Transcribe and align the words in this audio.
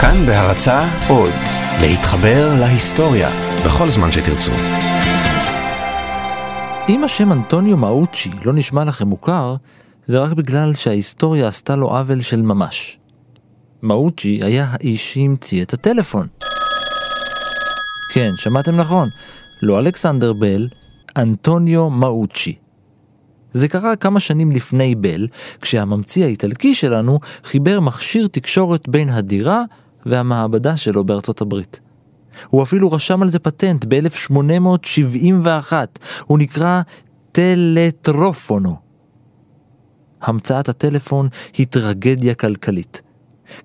כאן 0.00 0.26
בהרצה 0.26 0.88
עוד, 1.08 1.32
להתחבר 1.80 2.54
להיסטוריה 2.60 3.28
בכל 3.66 3.88
זמן 3.88 4.12
שתרצו. 4.12 4.52
אם 6.88 7.04
השם 7.04 7.32
אנטוניו 7.32 7.76
מאוצ'י 7.76 8.30
לא 8.44 8.52
נשמע 8.52 8.84
לכם 8.84 9.08
מוכר, 9.08 9.56
זה 10.04 10.18
רק 10.18 10.32
בגלל 10.32 10.74
שההיסטוריה 10.74 11.48
עשתה 11.48 11.76
לו 11.76 11.88
עוול 11.88 12.20
של 12.20 12.42
ממש. 12.42 12.98
מאוצ'י 13.82 14.40
היה 14.42 14.66
האיש 14.70 15.14
שהמציא 15.14 15.62
את 15.62 15.72
הטלפון. 15.72 16.26
כן, 18.14 18.30
שמעתם 18.36 18.76
נכון, 18.76 19.08
לא 19.62 19.78
אלכסנדר 19.78 20.32
בל, 20.32 20.68
אנטוניו 21.16 21.90
מאוצ'י. 21.90 22.56
זה 23.52 23.68
קרה 23.68 23.96
כמה 23.96 24.20
שנים 24.20 24.50
לפני 24.50 24.94
בל, 24.94 25.26
כשהממציא 25.60 26.24
האיטלקי 26.24 26.74
שלנו 26.74 27.18
חיבר 27.44 27.80
מכשיר 27.80 28.26
תקשורת 28.26 28.88
בין 28.88 29.08
הדירה 29.08 29.62
והמעבדה 30.06 30.76
שלו 30.76 31.04
בארצות 31.04 31.40
הברית. 31.40 31.80
הוא 32.48 32.62
אפילו 32.62 32.92
רשם 32.92 33.22
על 33.22 33.30
זה 33.30 33.38
פטנט 33.38 33.84
ב-1871, 33.88 35.72
הוא 36.26 36.38
נקרא 36.38 36.82
טלטרופונו. 37.32 38.76
המצאת 40.22 40.68
הטלפון 40.68 41.28
היא 41.56 41.66
טרגדיה 41.66 42.34
כלכלית. 42.34 43.02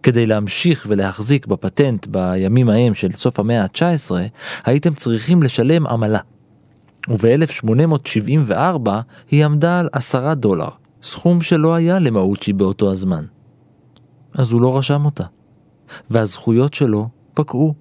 כדי 0.04 0.26
להמשיך 0.26 0.86
ולהחזיק 0.90 1.48
בפטנט 1.48 2.08
בימים 2.08 2.70
ההם 2.70 2.94
של 2.94 3.12
סוף 3.12 3.40
המאה 3.40 3.64
ה-19, 3.64 4.12
הייתם 4.66 4.94
צריכים 4.94 5.44
לשלם 5.44 5.88
עמלה. 5.88 6.20
וב-1874 7.10 8.90
היא 9.32 9.46
עמדה 9.46 9.80
על 9.80 9.90
עשרה 9.92 10.36
דולר, 10.36 10.70
סכום 11.04 11.42
שלא 11.42 11.74
היה 11.74 12.00
למאוצ'י 12.00 12.54
באותו 12.54 12.92
הזמן. 12.92 13.24
אז 14.34 14.52
הוא 14.52 14.62
לא 14.62 14.78
רשם 14.78 15.06
אותה, 15.06 15.24
והזכויות 16.10 16.74
שלו 16.74 17.10
פקעו. 17.34 17.74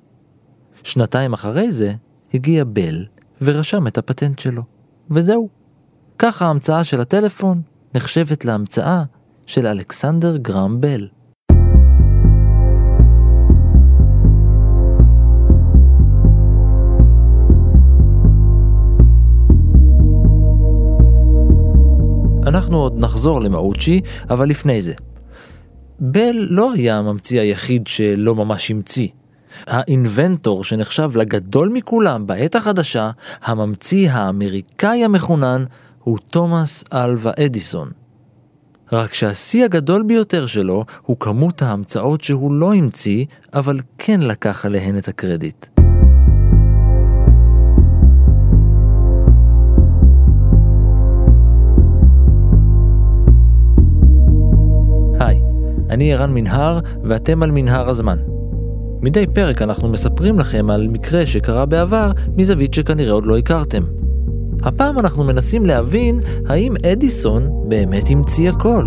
שנתיים 0.82 1.32
אחרי 1.32 1.72
זה 1.72 1.92
הגיע 2.34 2.64
בל 2.64 3.06
ורשם 3.42 3.86
את 3.86 3.98
הפטנט 3.98 4.38
שלו, 4.38 4.62
וזהו. 5.10 5.48
ככה 6.18 6.46
ההמצאה 6.46 6.84
של 6.84 7.00
הטלפון 7.00 7.62
נחשבת 7.94 8.44
להמצאה 8.44 9.02
של 9.46 9.66
אלכסנדר 9.66 10.36
גרם 10.36 10.80
בל. 10.80 11.08
אנחנו 22.46 22.76
עוד 22.76 23.04
נחזור 23.04 23.40
למאוצ'י, 23.40 24.00
אבל 24.30 24.48
לפני 24.48 24.82
זה. 24.82 24.94
בל 26.00 26.46
לא 26.50 26.72
היה 26.72 26.98
הממציא 26.98 27.40
היחיד 27.40 27.86
שלא 27.86 28.34
ממש 28.34 28.70
המציא. 28.70 29.08
האינבנטור 29.66 30.64
שנחשב 30.64 31.16
לגדול 31.16 31.68
מכולם 31.68 32.26
בעת 32.26 32.54
החדשה, 32.54 33.10
הממציא 33.42 34.10
האמריקאי 34.10 35.04
המחונן, 35.04 35.64
הוא 36.02 36.18
תומאס 36.30 36.84
אלווה 36.92 37.32
אדיסון. 37.44 37.90
רק 38.92 39.14
שהשיא 39.14 39.64
הגדול 39.64 40.02
ביותר 40.02 40.46
שלו 40.46 40.84
הוא 41.02 41.16
כמות 41.20 41.62
ההמצאות 41.62 42.20
שהוא 42.20 42.52
לא 42.52 42.74
המציא, 42.74 43.24
אבל 43.54 43.78
כן 43.98 44.20
לקח 44.20 44.66
עליהן 44.66 44.98
את 44.98 45.08
הקרדיט. 45.08 45.79
אני 55.90 56.14
ערן 56.14 56.34
מנהר 56.34 56.78
ואתם 57.04 57.42
על 57.42 57.50
מנהר 57.50 57.88
הזמן. 57.88 58.16
מדי 59.02 59.26
פרק 59.34 59.62
אנחנו 59.62 59.88
מספרים 59.88 60.38
לכם 60.38 60.70
על 60.70 60.88
מקרה 60.88 61.26
שקרה 61.26 61.66
בעבר 61.66 62.10
מזווית 62.36 62.74
שכנראה 62.74 63.12
עוד 63.12 63.26
לא 63.26 63.38
הכרתם. 63.38 63.82
הפעם 64.62 64.98
אנחנו 64.98 65.24
מנסים 65.24 65.66
להבין 65.66 66.20
האם 66.48 66.74
אדיסון 66.92 67.68
באמת 67.68 68.04
המציא 68.10 68.50
הכל. 68.50 68.86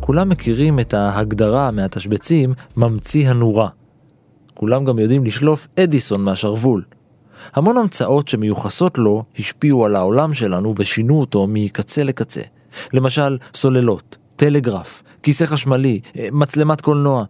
כולם 0.00 0.28
מכירים 0.28 0.80
את 0.80 0.94
ההגדרה 0.94 1.70
מהתשבצים 1.70 2.54
ממציא 2.76 3.28
הנורה. 3.28 3.68
כולם 4.54 4.84
גם 4.84 4.98
יודעים 4.98 5.24
לשלוף 5.24 5.68
אדיסון 5.78 6.24
מהשרוול. 6.24 6.82
המון 7.54 7.76
המצאות 7.76 8.28
שמיוחסות 8.28 8.98
לו 8.98 9.24
השפיעו 9.38 9.84
על 9.84 9.96
העולם 9.96 10.34
שלנו 10.34 10.74
ושינו 10.76 11.20
אותו 11.20 11.46
מקצה 11.48 12.04
לקצה. 12.04 12.42
למשל, 12.92 13.38
סוללות, 13.54 14.16
טלגרף, 14.36 15.02
כיסא 15.22 15.44
חשמלי, 15.44 16.00
מצלמת 16.32 16.80
קולנוע. 16.80 17.24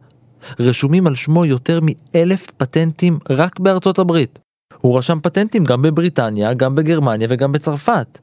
רשומים 0.60 1.06
על 1.06 1.14
שמו 1.14 1.44
יותר 1.44 1.80
מאלף 1.82 2.46
פטנטים 2.56 3.18
רק 3.30 3.60
בארצות 3.60 3.98
הברית. 3.98 4.38
הוא 4.80 4.98
רשם 4.98 5.18
פטנטים 5.22 5.64
גם 5.64 5.82
בבריטניה, 5.82 6.54
גם 6.54 6.74
בגרמניה 6.74 7.26
וגם 7.30 7.52
בצרפת. 7.52 8.18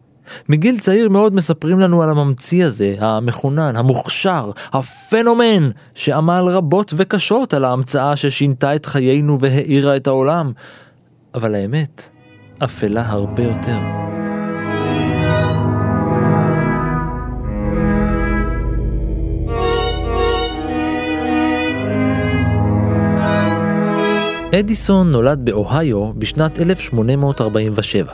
מגיל 0.49 0.79
צעיר 0.79 1.09
מאוד 1.09 1.35
מספרים 1.35 1.79
לנו 1.79 2.03
על 2.03 2.09
הממציא 2.09 2.65
הזה, 2.65 2.95
המחונן, 2.99 3.75
המוכשר, 3.75 4.51
הפנומן, 4.73 5.69
שעמל 5.95 6.43
רבות 6.47 6.93
וקשות 6.97 7.53
על 7.53 7.65
ההמצאה 7.65 8.15
ששינתה 8.15 8.75
את 8.75 8.85
חיינו 8.85 9.39
והאירה 9.39 9.95
את 9.95 10.07
העולם. 10.07 10.51
אבל 11.33 11.55
האמת, 11.55 12.09
אפלה 12.63 13.09
הרבה 13.09 13.43
יותר. 13.43 13.77
אדיסון 24.55 25.11
נולד 25.11 25.45
באוהיו 25.45 26.13
בשנת 26.13 26.59
1847. 26.59 28.13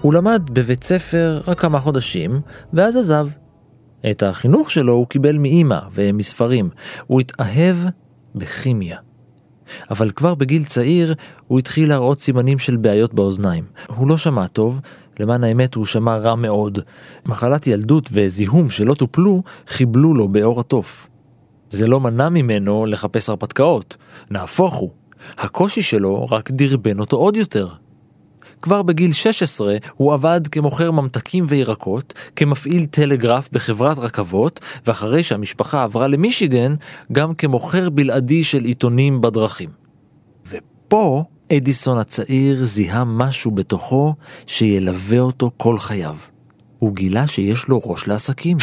הוא 0.00 0.14
למד 0.14 0.42
בבית 0.52 0.84
ספר 0.84 1.40
רק 1.48 1.60
כמה 1.60 1.80
חודשים, 1.80 2.40
ואז 2.72 2.96
עזב. 2.96 3.28
את 4.10 4.22
החינוך 4.22 4.70
שלו 4.70 4.92
הוא 4.92 5.06
קיבל 5.06 5.38
מאימא 5.38 5.78
ומספרים. 5.92 6.70
הוא 7.06 7.20
התאהב 7.20 7.76
בכימיה. 8.34 8.98
אבל 9.90 10.10
כבר 10.10 10.34
בגיל 10.34 10.64
צעיר 10.64 11.14
הוא 11.46 11.58
התחיל 11.58 11.88
להראות 11.88 12.20
סימנים 12.20 12.58
של 12.58 12.76
בעיות 12.76 13.14
באוזניים. 13.14 13.64
הוא 13.96 14.08
לא 14.08 14.16
שמע 14.16 14.46
טוב, 14.46 14.80
למען 15.20 15.44
האמת 15.44 15.74
הוא 15.74 15.84
שמע 15.84 16.16
רע 16.16 16.34
מאוד. 16.34 16.78
מחלת 17.26 17.66
ילדות 17.66 18.08
וזיהום 18.12 18.70
שלא 18.70 18.94
טופלו 18.94 19.42
חיבלו 19.66 20.14
לו 20.14 20.28
בעור 20.28 20.60
התוף. 20.60 21.08
זה 21.70 21.86
לא 21.86 22.00
מנע 22.00 22.28
ממנו 22.28 22.86
לחפש 22.86 23.28
הרפתקאות, 23.28 23.96
נהפוך 24.30 24.74
הוא. 24.74 24.90
הקושי 25.38 25.82
שלו 25.82 26.26
רק 26.30 26.50
דרבן 26.50 27.00
אותו 27.00 27.16
עוד 27.16 27.36
יותר. 27.36 27.68
כבר 28.62 28.82
בגיל 28.82 29.12
16 29.12 29.76
הוא 29.94 30.12
עבד 30.12 30.40
כמוכר 30.50 30.90
ממתקים 30.90 31.44
וירקות, 31.48 32.14
כמפעיל 32.36 32.86
טלגרף 32.86 33.48
בחברת 33.52 33.98
רכבות, 33.98 34.60
ואחרי 34.86 35.22
שהמשפחה 35.22 35.82
עברה 35.82 36.08
למישיגן, 36.08 36.74
גם 37.12 37.34
כמוכר 37.34 37.90
בלעדי 37.90 38.44
של 38.44 38.64
עיתונים 38.64 39.20
בדרכים. 39.20 39.68
ופה 40.50 41.24
אדיסון 41.52 41.98
הצעיר 41.98 42.64
זיהה 42.64 43.04
משהו 43.04 43.50
בתוכו 43.50 44.14
שילווה 44.46 45.18
אותו 45.20 45.50
כל 45.56 45.78
חייו. 45.78 46.16
הוא 46.78 46.94
גילה 46.94 47.26
שיש 47.26 47.68
לו 47.68 47.80
ראש 47.84 48.08
לעסקים. 48.08 48.56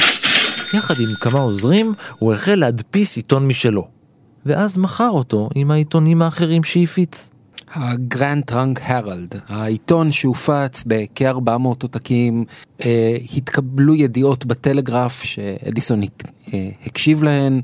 יחד 0.73 0.99
עם 0.99 1.15
כמה 1.21 1.39
עוזרים, 1.39 1.93
הוא 2.19 2.33
החל 2.33 2.55
להדפיס 2.55 3.17
עיתון 3.17 3.47
משלו. 3.47 3.94
ואז 4.45 4.77
מכר 4.77 5.09
אותו 5.09 5.49
עם 5.55 5.71
העיתונים 5.71 6.21
האחרים 6.21 6.63
שהפיץ. 6.63 7.31
ה 7.73 7.85
Grand 7.85 8.43
Trunk 8.43 8.79
Herald, 8.83 9.35
העיתון 9.47 10.11
שהופץ 10.11 10.83
בכ-400 10.85 11.65
עותקים, 11.65 12.45
אה, 12.85 13.17
התקבלו 13.37 13.95
ידיעות 13.95 14.45
בטלגרף 14.45 15.23
שאדיסון 15.23 16.01
אה, 16.53 16.69
הקשיב 16.85 17.23
להן, 17.23 17.61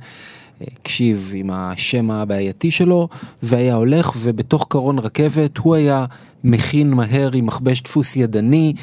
הקשיב 0.62 1.32
עם 1.36 1.50
השם 1.54 2.12
הבעייתי 2.12 2.72
שלו, 2.72 3.08
והיה 3.44 3.76
הולך 3.76 4.12
ובתוך 4.18 4.66
קרון 4.70 5.00
רכבת 5.00 5.58
הוא 5.58 5.76
היה 5.76 6.06
מכין 6.44 6.94
מהר 6.94 7.32
עם 7.34 7.46
מכבש 7.46 7.82
דפוס 7.82 8.16
ידני 8.16 8.74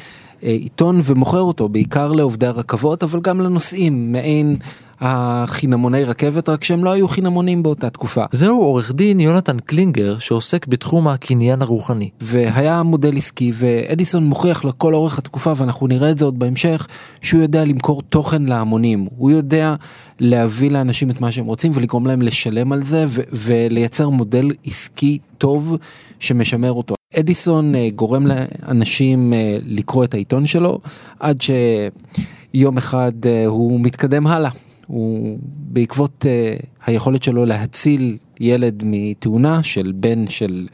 אה, 0.43 0.49
עיתון 0.49 1.01
ומוכר 1.03 1.41
אותו 1.41 1.69
בעיקר 1.69 2.11
לעובדי 2.11 2.47
הרכבות 2.47 3.03
אבל 3.03 3.19
גם 3.19 3.41
לנוסעים, 3.41 4.11
מעין 4.11 4.55
החינמוני 5.01 6.03
רכבת, 6.03 6.49
רק 6.49 6.63
שהם 6.63 6.83
לא 6.83 6.91
היו 6.91 7.07
חינמונים 7.07 7.63
באותה 7.63 7.89
תקופה. 7.89 8.23
זהו 8.31 8.61
עורך 8.61 8.91
דין 8.91 9.19
יונתן 9.19 9.59
קלינגר 9.59 10.17
שעוסק 10.17 10.67
בתחום 10.67 11.07
הקניין 11.07 11.61
הרוחני. 11.61 12.09
והיה 12.21 12.83
מודל 12.83 13.17
עסקי 13.17 13.51
ואדיסון 13.55 14.23
מוכיח 14.23 14.65
לכל 14.65 14.93
אורך 14.93 15.17
התקופה 15.17 15.53
ואנחנו 15.55 15.87
נראה 15.87 16.11
את 16.11 16.17
זה 16.17 16.25
עוד 16.25 16.39
בהמשך 16.39 16.87
שהוא 17.21 17.41
יודע 17.41 17.65
למכור 17.65 18.01
תוכן 18.01 18.41
להמונים, 18.41 19.07
הוא 19.17 19.31
יודע 19.31 19.75
להביא 20.19 20.71
לאנשים 20.71 21.09
את 21.11 21.21
מה 21.21 21.31
שהם 21.31 21.45
רוצים 21.45 21.71
ולגרום 21.75 22.07
להם 22.07 22.21
לשלם 22.21 22.71
על 22.71 22.83
זה 22.83 23.05
ו- 23.07 23.21
ולייצר 23.31 24.09
מודל 24.09 24.51
עסקי 24.65 25.17
טוב 25.37 25.77
שמשמר 26.19 26.71
אותו. 26.71 26.95
אדיסון 27.19 27.75
אה, 27.75 27.87
גורם 27.95 28.27
לאנשים 28.27 29.33
אה, 29.33 29.57
לקרוא 29.65 30.03
את 30.03 30.13
העיתון 30.13 30.45
שלו 30.45 30.79
עד 31.19 31.37
שיום 31.41 32.77
אחד 32.77 33.11
אה, 33.25 33.45
הוא 33.45 33.79
מתקדם 33.79 34.27
הלאה. 34.27 34.49
הוא 34.89 35.39
בעקבות 35.43 36.25
uh, 36.25 36.65
היכולת 36.85 37.23
שלו 37.23 37.45
להציל 37.45 38.17
ילד 38.39 38.83
מתאונה 38.85 39.63
של 39.63 39.91
בן 39.95 40.27
של 40.27 40.67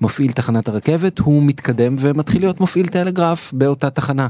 מפעיל 0.00 0.32
תחנת 0.32 0.68
הרכבת, 0.68 1.18
הוא 1.18 1.42
מתקדם 1.42 1.96
ומתחיל 1.98 2.42
להיות 2.42 2.60
מפעיל 2.60 2.86
טלגרף 2.86 3.52
באותה 3.52 3.90
תחנה. 3.90 4.28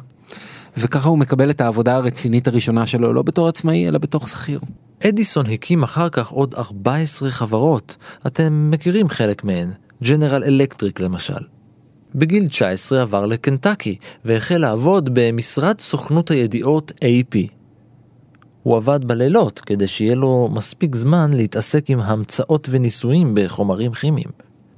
וככה 0.77 1.09
הוא 1.09 1.19
מקבל 1.19 1.51
את 1.51 1.61
העבודה 1.61 1.97
הרצינית 1.97 2.49
הראשונה 2.49 2.87
שלו, 2.87 3.13
לא 3.13 3.23
בתור 3.23 3.49
עצמאי, 3.49 3.89
אלא 3.89 3.99
בתור 3.99 4.27
שכיר. 4.27 4.61
אדיסון 5.09 5.47
הקים 5.47 5.83
אחר 5.83 6.09
כך 6.09 6.29
עוד 6.29 6.55
14 6.55 7.31
חברות, 7.31 7.97
אתם 8.27 8.71
מכירים 8.71 9.09
חלק 9.09 9.45
מהן, 9.45 9.69
ג'נרל 10.03 10.45
אלקטריק 10.45 11.01
למשל. 11.01 11.43
בגיל 12.15 12.47
19 12.47 13.03
עבר 13.03 13.27
לקנטקי 13.27 13.97
והחל 14.25 14.59
לעבוד 14.59 15.11
במשרד 15.13 15.81
סוכנות 15.81 16.31
הידיעות 16.31 16.93
AP. 16.93 17.62
הוא 18.63 18.77
עבד 18.77 19.05
בלילות 19.05 19.61
כדי 19.61 19.87
שיהיה 19.87 20.15
לו 20.15 20.49
מספיק 20.53 20.97
זמן 20.97 21.33
להתעסק 21.33 21.91
עם 21.91 22.01
המצאות 22.01 22.69
וניסויים 22.71 23.35
בחומרים 23.35 23.93
כימיים. 23.93 24.29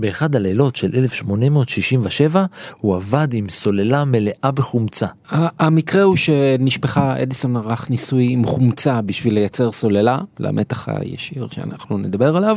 באחד 0.00 0.36
הלילות 0.36 0.76
של 0.76 0.90
1867 0.94 2.44
הוא 2.80 2.96
עבד 2.96 3.28
עם 3.32 3.48
סוללה 3.48 4.04
מלאה 4.04 4.50
בחומצה. 4.54 5.06
המקרה 5.30 6.02
הוא 6.02 6.16
שנשפחה, 6.16 7.22
אדיסון 7.22 7.56
ערך 7.56 7.90
ניסוי 7.90 8.26
עם 8.30 8.44
חומצה 8.44 9.02
בשביל 9.02 9.34
לייצר 9.34 9.72
סוללה, 9.72 10.18
למתח 10.38 10.88
הישיר 10.88 11.46
שאנחנו 11.46 11.98
נדבר 11.98 12.36
עליו, 12.36 12.56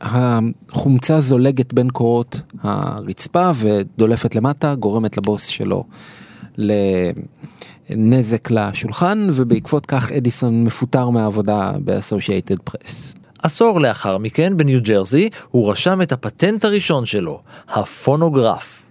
והחומצה 0.00 1.20
זולגת 1.20 1.72
בין 1.72 1.90
קורות 1.90 2.40
הרצפה 2.62 3.50
ודולפת 3.54 4.34
למטה, 4.34 4.74
גורמת 4.74 5.16
לבוס 5.16 5.46
שלו 5.46 5.84
לנזק 7.90 8.50
לשולחן, 8.50 9.28
ובעקבות 9.32 9.86
כך 9.86 10.12
אדיסון 10.12 10.64
מפוטר 10.64 11.08
מהעבודה 11.08 11.72
באסושייטד 11.84 12.58
פרס. 12.58 13.14
עשור 13.42 13.80
לאחר 13.80 14.18
מכן, 14.18 14.56
בניו 14.56 14.82
ג'רזי, 14.82 15.28
הוא 15.50 15.70
רשם 15.70 16.02
את 16.02 16.12
הפטנט 16.12 16.64
הראשון 16.64 17.06
שלו, 17.06 17.40
הפונוגרף. 17.68 18.86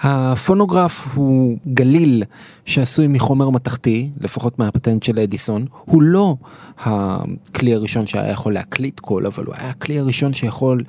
הפונוגרף 0.00 1.08
הוא 1.14 1.58
גליל 1.74 2.22
שעשוי 2.64 3.06
מחומר 3.06 3.50
מתכתי, 3.50 4.10
לפחות 4.20 4.58
מהפטנט 4.58 5.02
של 5.02 5.18
אדיסון. 5.18 5.64
הוא 5.84 6.02
לא 6.02 6.36
הכלי 6.78 7.74
הראשון 7.74 8.06
שהיה 8.06 8.30
יכול 8.30 8.52
להקליט 8.52 9.00
קול, 9.00 9.26
אבל 9.26 9.44
הוא 9.44 9.54
היה 9.58 9.70
הכלי 9.70 9.98
הראשון 9.98 10.34
שיכול 10.34 10.82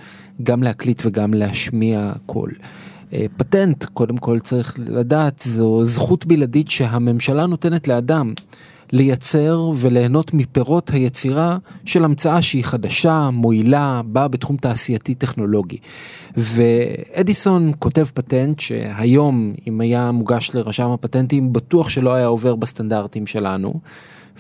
גם 0.44 0.64
להקליט 0.64 1.02
וגם 1.06 1.34
להשמיע 1.34 2.12
קול. 2.26 2.52
אה, 3.14 3.26
פטנט, 3.38 3.86
קודם 3.86 4.18
כל 4.18 4.40
צריך 4.40 4.80
לדעת, 4.88 5.44
זו 5.46 5.84
זכות 5.84 6.26
בלעדית 6.26 6.70
שהממשלה 6.70 7.46
נותנת 7.46 7.88
לאדם. 7.88 8.34
לייצר 8.92 9.70
וליהנות 9.78 10.34
מפירות 10.34 10.90
היצירה 10.90 11.58
של 11.86 12.06
המצאה 12.06 12.42
שהיא 12.42 12.64
חדשה, 12.64 13.30
מועילה, 13.34 14.02
באה 14.06 14.28
בתחום 14.28 14.58
תעשייתי 14.58 15.16
טכנולוגי. 15.16 15.78
ואדיסון 16.38 17.72
כותב 17.80 18.06
פטנט 18.14 18.60
שהיום, 18.60 19.54
אם 19.68 19.82
היה 19.82 20.12
מוגש 20.12 20.52
לרשם 20.54 20.90
הפטנטים, 20.90 21.54
בטוח 21.54 21.90
שלא 21.90 22.14
היה 22.14 22.26
עובר 22.26 22.56
בסטנדרטים 22.56 23.28
שלנו. 23.28 23.74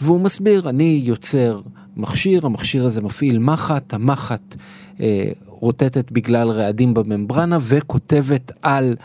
והוא 0.01 0.21
מסביר, 0.21 0.69
אני 0.69 1.01
יוצר 1.04 1.62
מכשיר, 1.98 2.45
המכשיר 2.45 2.86
הזה 2.86 3.01
מפעיל 3.01 3.39
מחט, 3.39 3.94
המחט 3.94 4.56
אה, 5.00 5.30
רוטטת 5.60 6.12
בגלל 6.12 6.50
רעדים 6.50 6.94
בממברנה 6.94 7.58
וכותבת 7.62 8.52
על 8.62 8.96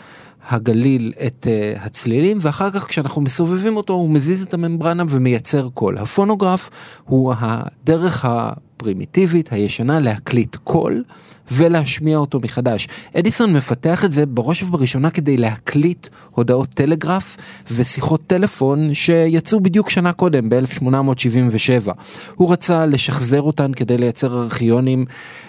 הגליל 0.48 1.12
את 1.26 1.46
uh, 1.46 1.80
הצלילים 1.80 2.38
ואחר 2.40 2.70
כך 2.70 2.88
כשאנחנו 2.88 3.22
מסובבים 3.22 3.76
אותו 3.76 3.92
הוא 3.92 4.10
מזיז 4.10 4.42
את 4.42 4.54
הממברנה 4.54 5.02
ומייצר 5.08 5.68
קול. 5.74 5.98
הפונוגרף 5.98 6.70
הוא 7.04 7.34
הדרך 7.38 8.24
הפרימיטיבית 8.24 9.52
הישנה 9.52 10.00
להקליט 10.00 10.56
קול 10.56 11.04
ולהשמיע 11.52 12.18
אותו 12.18 12.40
מחדש. 12.40 12.88
אדיסון 13.18 13.52
מפתח 13.52 14.04
את 14.04 14.12
זה 14.12 14.26
בראש 14.26 14.62
ובראשונה 14.62 15.10
כדי 15.10 15.36
להקליט 15.36 16.08
הודעות 16.30 16.68
טלגרף 16.68 17.36
ושיחות 17.72 18.26
טלפון 18.26 18.94
שיצאו 18.94 19.60
בדיוק 19.60 19.90
שנה 19.90 20.12
קודם 20.12 20.48
ב-1877. 20.48 21.90
הוא 22.34 22.52
רצה 22.52 22.86
לשחזר 22.86 23.42
אותן 23.42 23.72
כדי 23.72 23.98
לייצר 23.98 24.42
ארכיונים, 24.42 25.04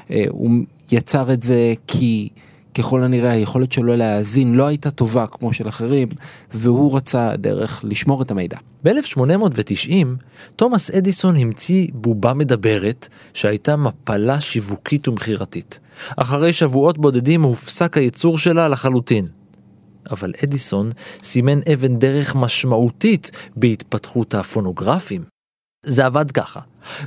uh, 0.07 0.11
הוא 0.29 0.51
יצר 0.91 1.33
את 1.33 1.41
זה 1.41 1.73
כי 1.87 2.29
ככל 2.77 3.03
הנראה 3.03 3.31
היכולת 3.31 3.71
שלו 3.71 3.95
להאזין 3.95 4.55
לא 4.55 4.67
הייתה 4.67 4.91
טובה 4.91 5.27
כמו 5.27 5.53
של 5.53 5.67
אחרים, 5.67 6.07
והוא 6.53 6.97
רצה 6.97 7.35
דרך 7.35 7.81
לשמור 7.83 8.21
את 8.21 8.31
המידע. 8.31 8.57
ב-1890, 8.83 9.89
תומאס 10.55 10.91
אדיסון 10.91 11.35
המציא 11.37 11.87
בובה 11.93 12.33
מדברת 12.33 13.07
שהייתה 13.33 13.75
מפלה 13.75 14.41
שיווקית 14.41 15.07
ומכירתית. 15.07 15.79
אחרי 16.17 16.53
שבועות 16.53 16.97
בודדים 16.97 17.43
הופסק 17.43 17.97
הייצור 17.97 18.37
שלה 18.37 18.67
לחלוטין. 18.67 19.27
אבל 20.11 20.33
אדיסון 20.43 20.89
סימן 21.23 21.59
אבן 21.73 21.99
דרך 21.99 22.35
משמעותית 22.35 23.31
בהתפתחות 23.55 24.35
הפונוגרפים. 24.35 25.34
זה 25.85 26.05
עבד 26.05 26.31
ככה. 26.31 26.59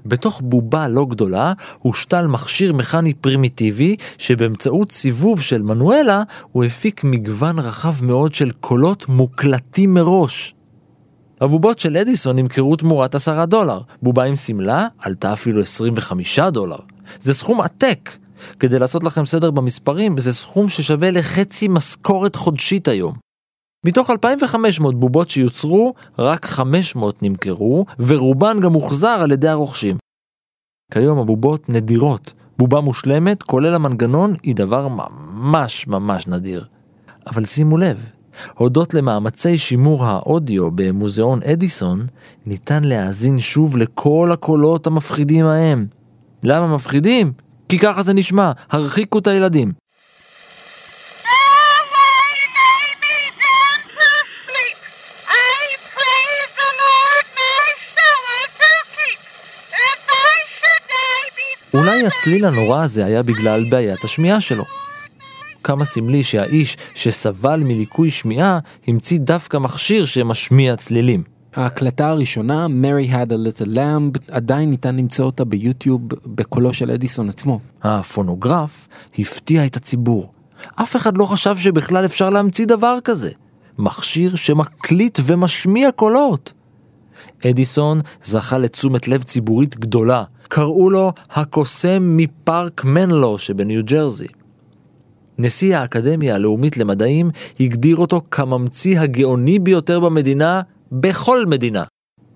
בתוך 0.06 0.40
בובה 0.44 0.88
לא 0.88 1.06
גדולה 1.10 1.52
הושתל 1.78 2.26
מכשיר 2.26 2.72
מכני 2.72 3.14
פרימיטיבי 3.14 3.96
שבאמצעות 4.18 4.92
סיבוב 4.92 5.40
של 5.40 5.62
מנואלה 5.62 6.22
הוא 6.52 6.64
הפיק 6.64 7.04
מגוון 7.04 7.58
רחב 7.58 8.04
מאוד 8.04 8.34
של 8.34 8.50
קולות 8.50 9.08
מוקלטים 9.08 9.94
מראש. 9.94 10.54
הבובות 11.40 11.78
של 11.78 11.96
אדיסון 11.96 12.36
נמכרו 12.36 12.76
תמורת 12.76 13.14
עשרה 13.14 13.46
דולר, 13.46 13.80
בובה 14.02 14.24
עם 14.24 14.36
שמלה 14.36 14.86
עלתה 14.98 15.32
אפילו 15.32 15.62
25 15.62 16.38
דולר. 16.38 16.78
זה 17.20 17.34
סכום 17.34 17.60
עתק. 17.60 18.10
כדי 18.60 18.78
לעשות 18.78 19.04
לכם 19.04 19.26
סדר 19.26 19.50
במספרים, 19.50 20.20
זה 20.20 20.32
סכום 20.32 20.68
ששווה 20.68 21.10
לחצי 21.10 21.68
משכורת 21.68 22.36
חודשית 22.36 22.88
היום. 22.88 23.27
מתוך 23.86 24.10
2,500 24.10 25.00
בובות 25.00 25.30
שיוצרו, 25.30 25.94
רק 26.18 26.46
500 26.46 27.22
נמכרו, 27.22 27.84
ורובן 27.98 28.60
גם 28.60 28.72
הוחזר 28.72 29.18
על 29.22 29.32
ידי 29.32 29.48
הרוכשים. 29.48 29.96
כיום 30.92 31.18
הבובות 31.18 31.68
נדירות. 31.68 32.32
בובה 32.58 32.80
מושלמת, 32.80 33.42
כולל 33.42 33.74
המנגנון, 33.74 34.32
היא 34.42 34.54
דבר 34.54 34.88
ממש 34.88 35.86
ממש 35.86 36.26
נדיר. 36.26 36.64
אבל 37.26 37.44
שימו 37.44 37.78
לב, 37.78 38.10
הודות 38.54 38.94
למאמצי 38.94 39.58
שימור 39.58 40.04
האודיו 40.04 40.70
במוזיאון 40.70 41.40
אדיסון, 41.42 42.06
ניתן 42.46 42.84
להאזין 42.84 43.38
שוב 43.38 43.76
לכל 43.76 44.30
הקולות 44.32 44.86
המפחידים 44.86 45.46
ההם. 45.46 45.86
למה 46.42 46.74
מפחידים? 46.74 47.32
כי 47.68 47.78
ככה 47.78 48.02
זה 48.02 48.12
נשמע, 48.12 48.52
הרחיקו 48.70 49.18
את 49.18 49.26
הילדים. 49.26 49.72
אולי 61.74 62.06
הצליל 62.06 62.44
הנורא 62.44 62.82
הזה 62.82 63.04
היה 63.04 63.22
בגלל 63.22 63.70
בעיית 63.70 64.04
השמיעה 64.04 64.40
שלו. 64.40 64.64
כמה 65.64 65.84
סמלי 65.84 66.24
שהאיש 66.24 66.76
שסבל 66.94 67.60
מליקוי 67.64 68.10
שמיעה 68.10 68.58
המציא 68.86 69.18
דווקא 69.18 69.56
מכשיר 69.56 70.04
שמשמיע 70.04 70.76
צלילים. 70.76 71.22
ההקלטה 71.54 72.08
הראשונה, 72.08 72.66
Mary 72.66 73.12
had 73.12 73.30
a 73.30 73.36
little 73.36 73.68
lamb, 73.68 74.18
עדיין 74.30 74.70
ניתן 74.70 74.96
למצוא 74.96 75.24
אותה 75.24 75.44
ביוטיוב 75.44 76.00
בקולו 76.26 76.72
של 76.72 76.90
אדיסון 76.90 77.28
עצמו. 77.28 77.60
הפונוגרף 77.82 78.88
הפתיע 79.18 79.66
את 79.66 79.76
הציבור. 79.76 80.32
אף 80.74 80.96
אחד 80.96 81.16
לא 81.16 81.24
חשב 81.24 81.56
שבכלל 81.56 82.04
אפשר 82.04 82.30
להמציא 82.30 82.66
דבר 82.66 82.98
כזה. 83.04 83.30
מכשיר 83.78 84.36
שמקליט 84.36 85.18
ומשמיע 85.24 85.92
קולות. 85.92 86.52
אדיסון 87.46 88.00
זכה 88.22 88.58
לתשומת 88.58 89.08
לב 89.08 89.22
ציבורית 89.22 89.76
גדולה. 89.78 90.24
קראו 90.48 90.90
לו 90.90 91.12
הקוסם 91.30 92.16
מפארק 92.16 92.84
מנלו 92.84 93.38
שבניו 93.38 93.84
ג'רזי. 93.84 94.26
נשיא 95.38 95.76
האקדמיה 95.76 96.34
הלאומית 96.34 96.76
למדעים 96.76 97.30
הגדיר 97.60 97.96
אותו 97.96 98.20
כממציא 98.30 99.00
הגאוני 99.00 99.58
ביותר 99.58 100.00
במדינה, 100.00 100.60
בכל 100.92 101.46
מדינה. 101.46 101.84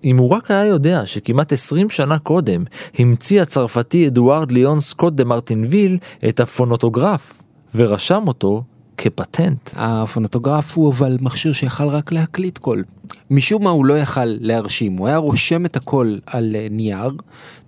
אם 0.05 0.19
הוא 0.19 0.31
רק 0.31 0.51
היה 0.51 0.67
יודע 0.67 1.07
שכמעט 1.07 1.53
20 1.53 1.91
שנה 1.91 2.19
קודם 2.19 2.65
המציא 2.99 3.43
הצרפתי 3.43 4.09
אדוארד 4.09 4.53
ליאון 4.53 4.81
סקוט 4.81 5.13
דה 5.13 5.25
מרטינוויל 5.25 5.99
את 6.29 6.41
הפונוטוגרף, 6.41 7.43
ורשם 7.75 8.25
אותו 8.29 8.63
כפטנט. 8.97 9.71
הפונוטוגרף 9.77 10.77
הוא 10.77 10.93
אבל 10.93 11.17
מכשיר 11.21 11.53
שיכל 11.53 11.89
רק 11.89 12.13
להקליט 12.13 12.59
קול. 12.59 12.85
משום 13.31 13.65
מה 13.65 13.71
הוא 13.71 13.85
לא 13.85 13.99
יכל 13.99 14.25
להרשים, 14.25 14.97
הוא 14.97 15.07
היה 15.09 15.17
רושם 15.17 15.67
את 15.67 15.77
הקול 15.77 16.21
על 16.27 16.57
אה, 16.57 16.67
נייר, 16.71 17.11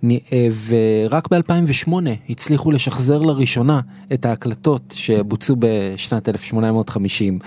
אה, 0.03 0.47
ורק 0.67 1.27
ב-2008 1.33 1.91
הצליחו 2.29 2.71
לשחזר 2.71 3.21
לראשונה 3.21 3.79
את 4.13 4.25
ההקלטות 4.25 4.93
שבוצעו 4.97 5.55
בשנת 5.59 6.29
1850. 6.29 7.39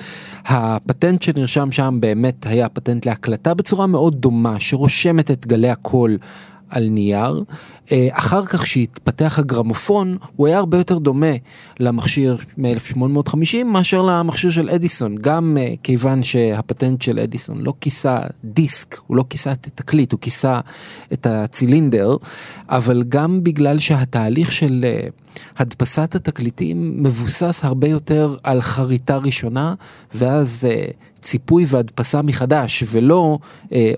הפטנט 0.47 1.23
שנרשם 1.23 1.73
שם 1.73 1.99
באמת 2.01 2.47
היה 2.47 2.69
פטנט 2.69 3.07
להקלטה 3.07 3.55
בצורה 3.55 3.87
מאוד 3.87 4.15
דומה, 4.21 4.61
שרושמת 4.61 5.31
את 5.31 5.47
גלי 5.47 5.71
הקול 5.71 6.19
על 6.71 6.89
נייר. 6.89 7.45
אה, 7.93 8.09
אחר 8.13 8.45
כך 8.45 8.67
שהתפתח 8.67 9.39
הגרמופון, 9.39 10.17
הוא 10.37 10.47
היה 10.47 10.59
הרבה 10.59 10.79
יותר 10.79 10.99
דומה 10.99 11.33
למכשיר 11.81 12.37
מ-1850 12.57 13.65
מאשר 13.65 14.03
למכשיר 14.03 14.51
של 14.51 14.71
אדיסון, 14.71 15.17
גם 15.21 15.57
אה, 15.61 15.75
כיוון 15.83 16.23
שהפטנט 16.23 17.03
של 17.03 17.19
אדיסון 17.19 17.61
לא 17.61 17.73
כיסה 17.81 18.21
דיסק, 18.45 18.97
הוא 19.07 19.17
לא 19.17 19.25
כיסה 19.31 19.53
את 19.53 19.67
התקליט, 19.67 20.13
הוא 20.13 20.21
כיסה 20.21 20.61
את 21.13 21.27
הצילינדר, 21.27 22.17
אבל 22.69 23.03
גם 23.09 23.45
בגלל 23.45 23.79
שהתהליך 23.79 24.53
של 24.53 24.85
אה, 24.85 25.09
הדפסת 25.59 26.15
התקליטים 26.15 27.03
מבוסס 27.03 27.65
הרבה 27.65 27.89
יותר 27.89 28.37
על 28.43 28.63
חריטה 28.63 29.17
ראשונה, 29.17 29.75
ואז 30.15 30.69
ציפוי 31.21 31.65
והדפסה 31.69 32.23
מחדש, 32.23 32.85
ולא 32.87 33.39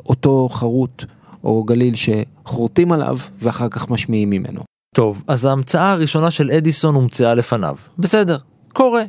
אותו 0.07 0.49
חרוט. 0.51 1.05
או 1.45 1.65
גליל 1.65 1.95
שחורטים 1.95 2.93
עליו 2.93 3.19
ואחר 3.39 3.69
כך 3.69 3.91
משמיעים 3.91 4.31
ממנו. 4.31 4.61
טוב, 4.95 5.23
אז 5.27 5.45
ההמצאה 5.45 5.93
הראשונה 5.93 6.31
של 6.31 6.51
אדיסון 6.51 6.95
הומצאה 6.95 7.35
לפניו. 7.35 7.77
בסדר, 7.99 8.39
קורה. 8.73 9.03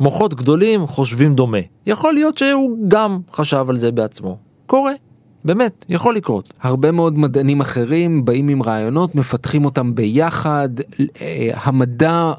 מוחות 0.00 0.34
גדולים 0.34 0.86
חושבים 0.86 1.34
דומה. 1.34 1.58
יכול 1.86 2.14
להיות 2.14 2.38
שהוא 2.38 2.76
גם 2.88 3.18
חשב 3.32 3.66
על 3.68 3.78
זה 3.78 3.90
בעצמו. 3.90 4.38
קורה. 4.66 4.92
באמת, 5.44 5.84
יכול 5.88 6.14
לקרות. 6.14 6.52
הרבה 6.60 6.92
מאוד 6.92 7.18
מדענים 7.18 7.60
אחרים 7.60 8.24
באים 8.24 8.48
עם 8.48 8.62
רעיונות, 8.62 9.14
מפתחים 9.14 9.64
אותם 9.64 9.94
ביחד, 9.94 10.68
אה, 11.20 11.50
המדע 11.54 12.32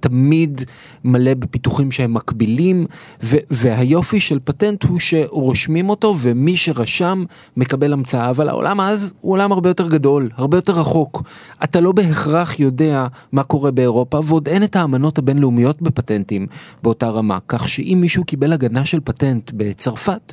תמיד 0.00 0.62
מלא 1.04 1.34
בפיתוחים 1.34 1.92
שהם 1.92 2.14
מקבילים, 2.14 2.86
ו- 3.22 3.36
והיופי 3.50 4.20
של 4.20 4.38
פטנט 4.44 4.84
הוא 4.84 5.00
שרושמים 5.00 5.90
אותו 5.90 6.14
ומי 6.18 6.56
שרשם 6.56 7.24
מקבל 7.56 7.92
המצאה, 7.92 8.30
אבל 8.30 8.48
העולם 8.48 8.80
אז 8.80 9.14
הוא 9.20 9.32
עולם 9.32 9.52
הרבה 9.52 9.70
יותר 9.70 9.88
גדול, 9.88 10.30
הרבה 10.34 10.56
יותר 10.56 10.72
רחוק. 10.72 11.22
אתה 11.64 11.80
לא 11.80 11.92
בהכרח 11.92 12.60
יודע 12.60 13.06
מה 13.32 13.42
קורה 13.42 13.70
באירופה, 13.70 14.20
ועוד 14.24 14.48
אין 14.48 14.62
את 14.62 14.76
האמנות 14.76 15.18
הבינלאומיות 15.18 15.82
בפטנטים 15.82 16.46
באותה 16.82 17.08
רמה, 17.08 17.38
כך 17.48 17.68
שאם 17.68 17.98
מישהו 18.00 18.24
קיבל 18.24 18.52
הגנה 18.52 18.84
של 18.84 19.00
פטנט 19.04 19.50
בצרפת, 19.54 20.32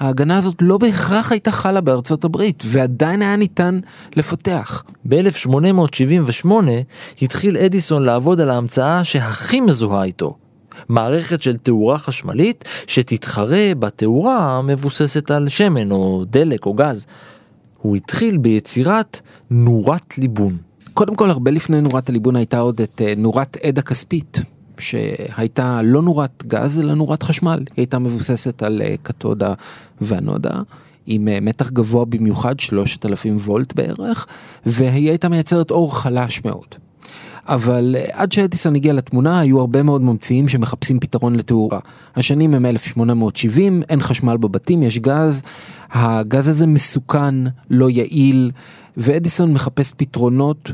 ההגנה 0.00 0.38
הזאת 0.38 0.54
לא 0.60 0.78
בהכרח 0.78 1.32
הייתה 1.32 1.52
חלה 1.52 1.80
בארצות 1.80 2.24
הברית, 2.24 2.62
ועדיין 2.66 3.22
היה 3.22 3.36
ניתן 3.36 3.80
לפתח. 4.16 4.82
ב-1878 5.08 6.48
התחיל 7.22 7.56
אדיסון 7.56 8.02
לעבוד 8.02 8.40
על 8.40 8.50
ההמצאה 8.50 9.04
שהכי 9.04 9.60
מזוהה 9.60 10.04
איתו. 10.04 10.36
מערכת 10.88 11.42
של 11.42 11.56
תאורה 11.56 11.98
חשמלית 11.98 12.64
שתתחרה 12.86 13.72
בתאורה 13.78 14.58
המבוססת 14.58 15.30
על 15.30 15.48
שמן 15.48 15.90
או 15.90 16.24
דלק 16.26 16.66
או 16.66 16.74
גז. 16.74 17.06
הוא 17.78 17.96
התחיל 17.96 18.38
ביצירת 18.38 19.20
נורת 19.50 20.18
ליבון. 20.18 20.56
קודם 20.94 21.14
כל, 21.14 21.30
הרבה 21.30 21.50
לפני 21.50 21.80
נורת 21.80 22.08
הליבון 22.08 22.36
הייתה 22.36 22.58
עוד 22.58 22.80
את 22.80 23.02
אה, 23.04 23.14
נורת 23.16 23.56
עד 23.62 23.78
הכספית, 23.78 24.40
שהייתה 24.80 25.80
לא 25.82 26.02
נורת 26.02 26.44
גז 26.46 26.80
אלא 26.80 26.94
נורת 26.94 27.22
חשמל, 27.22 27.58
היא 27.58 27.66
הייתה 27.76 27.98
מבוססת 27.98 28.62
על 28.62 28.82
אה, 28.82 28.94
קתודה 29.02 29.54
ואנודה. 30.00 30.62
עם 31.06 31.28
אה, 31.28 31.38
מתח 31.40 31.70
גבוה 31.70 32.04
במיוחד, 32.04 32.60
3,000 32.60 33.36
וולט 33.36 33.72
בערך, 33.72 34.26
והיא 34.66 35.08
הייתה 35.08 35.28
מייצרת 35.28 35.70
אור 35.70 35.96
חלש 35.96 36.44
מאוד. 36.44 36.66
אבל 37.46 37.96
אה, 37.98 38.04
עד 38.12 38.32
שאדיסון 38.32 38.76
הגיע 38.76 38.92
לתמונה 38.92 39.40
היו 39.40 39.60
הרבה 39.60 39.82
מאוד 39.82 40.02
ממציאים 40.02 40.48
שמחפשים 40.48 41.00
פתרון 41.00 41.36
לתאורה. 41.36 41.78
השנים 42.16 42.54
הם 42.54 42.66
1870, 42.66 43.82
אין 43.88 44.00
חשמל 44.00 44.36
בבתים, 44.36 44.82
יש 44.82 44.98
גז, 44.98 45.42
הגז 45.92 46.48
הזה 46.48 46.66
מסוכן, 46.66 47.34
לא 47.70 47.90
יעיל, 47.90 48.50
ואדיסון 48.96 49.52
מחפש 49.52 49.92
פתרונות 49.96 50.70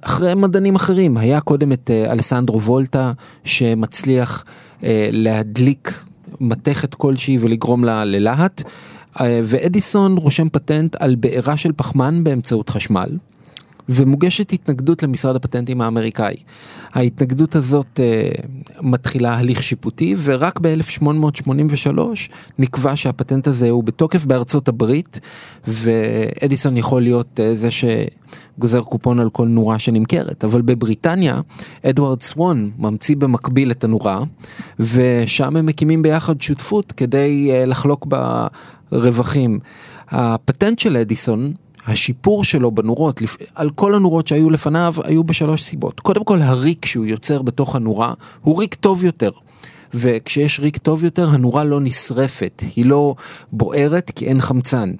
אחרי 0.00 0.34
מדענים 0.34 0.74
אחרים, 0.74 1.16
היה 1.16 1.40
קודם 1.40 1.72
את 1.72 1.90
אה, 1.90 2.12
אלסנדרו 2.12 2.62
וולטה 2.62 3.12
שמצליח 3.44 4.44
אה, 4.82 5.08
להדליק 5.12 6.04
מתכת 6.40 6.94
כלשהי 6.94 7.38
ולגרום 7.40 7.84
לה 7.84 8.04
ללהט, 8.04 8.62
אה, 9.20 9.40
ואדיסון 9.44 10.16
רושם 10.16 10.48
פטנט 10.48 10.96
על 11.00 11.14
בעירה 11.14 11.56
של 11.56 11.72
פחמן 11.76 12.24
באמצעות 12.24 12.70
חשמל. 12.70 13.16
ומוגשת 13.90 14.52
התנגדות 14.52 15.02
למשרד 15.02 15.36
הפטנטים 15.36 15.80
האמריקאי. 15.80 16.34
ההתנגדות 16.92 17.54
הזאת 17.56 18.00
uh, 18.00 18.46
מתחילה 18.82 19.38
הליך 19.38 19.62
שיפוטי 19.62 20.16
ורק 20.22 20.58
ב-1883 20.62 21.98
נקבע 22.58 22.96
שהפטנט 22.96 23.46
הזה 23.46 23.70
הוא 23.70 23.84
בתוקף 23.84 24.24
בארצות 24.24 24.68
הברית 24.68 25.20
ואדיסון 25.68 26.76
יכול 26.76 27.02
להיות 27.02 27.40
uh, 27.40 27.56
זה 27.56 27.68
שגוזר 27.70 28.80
קופון 28.82 29.20
על 29.20 29.30
כל 29.30 29.48
נורה 29.48 29.78
שנמכרת 29.78 30.44
אבל 30.44 30.62
בבריטניה 30.62 31.40
אדוארד 31.82 32.22
סוואן 32.22 32.70
ממציא 32.78 33.16
במקביל 33.16 33.70
את 33.70 33.84
הנורה 33.84 34.24
ושם 34.80 35.56
הם 35.56 35.66
מקימים 35.66 36.02
ביחד 36.02 36.40
שותפות 36.40 36.92
כדי 36.92 37.50
uh, 37.50 37.66
לחלוק 37.66 38.06
ברווחים. 38.92 39.58
הפטנט 40.08 40.78
של 40.78 40.96
אדיסון 40.96 41.52
השיפור 41.86 42.44
שלו 42.44 42.70
בנורות, 42.70 43.22
על 43.54 43.70
כל 43.70 43.94
הנורות 43.94 44.26
שהיו 44.26 44.50
לפניו, 44.50 44.94
היו 45.04 45.24
בשלוש 45.24 45.62
סיבות. 45.62 46.00
קודם 46.00 46.24
כל, 46.24 46.42
הריק 46.42 46.86
שהוא 46.86 47.06
יוצר 47.06 47.42
בתוך 47.42 47.76
הנורה, 47.76 48.14
הוא 48.40 48.60
ריק 48.60 48.74
טוב 48.74 49.04
יותר. 49.04 49.30
וכשיש 49.94 50.60
ריק 50.60 50.76
טוב 50.76 51.04
יותר, 51.04 51.28
הנורה 51.30 51.64
לא 51.64 51.80
נשרפת, 51.80 52.62
היא 52.76 52.86
לא 52.86 53.14
בוערת 53.52 54.10
כי 54.10 54.26
אין 54.26 54.40
חמצן. 54.40 54.92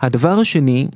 הדבר 0.00 0.38
השני, 0.38 0.88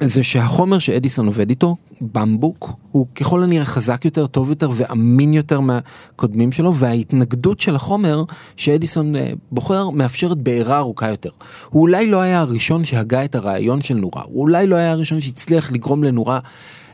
זה 0.00 0.22
שהחומר 0.22 0.78
שאדיסון 0.78 1.26
עובד 1.26 1.50
איתו, 1.50 1.76
במבוק, 2.00 2.72
הוא 2.90 3.06
ככל 3.14 3.42
הנראה 3.42 3.64
חזק 3.64 4.04
יותר, 4.04 4.26
טוב 4.26 4.50
יותר 4.50 4.70
ואמין 4.72 5.34
יותר 5.34 5.60
מהקודמים 5.60 6.52
שלו, 6.52 6.74
וההתנגדות 6.74 7.60
של 7.60 7.76
החומר 7.76 8.24
שאדיסון 8.56 9.16
אה, 9.16 9.32
בוחר 9.52 9.90
מאפשרת 9.90 10.38
בעירה 10.38 10.78
ארוכה 10.78 11.10
יותר. 11.10 11.30
הוא 11.70 11.82
אולי 11.82 12.06
לא 12.06 12.20
היה 12.20 12.40
הראשון 12.40 12.84
שהגה 12.84 13.24
את 13.24 13.34
הרעיון 13.34 13.82
של 13.82 13.94
נורה, 13.94 14.22
הוא 14.24 14.42
אולי 14.42 14.66
לא 14.66 14.76
היה 14.76 14.92
הראשון 14.92 15.20
שהצליח 15.20 15.72
לגרום 15.72 16.04
לנורה 16.04 16.38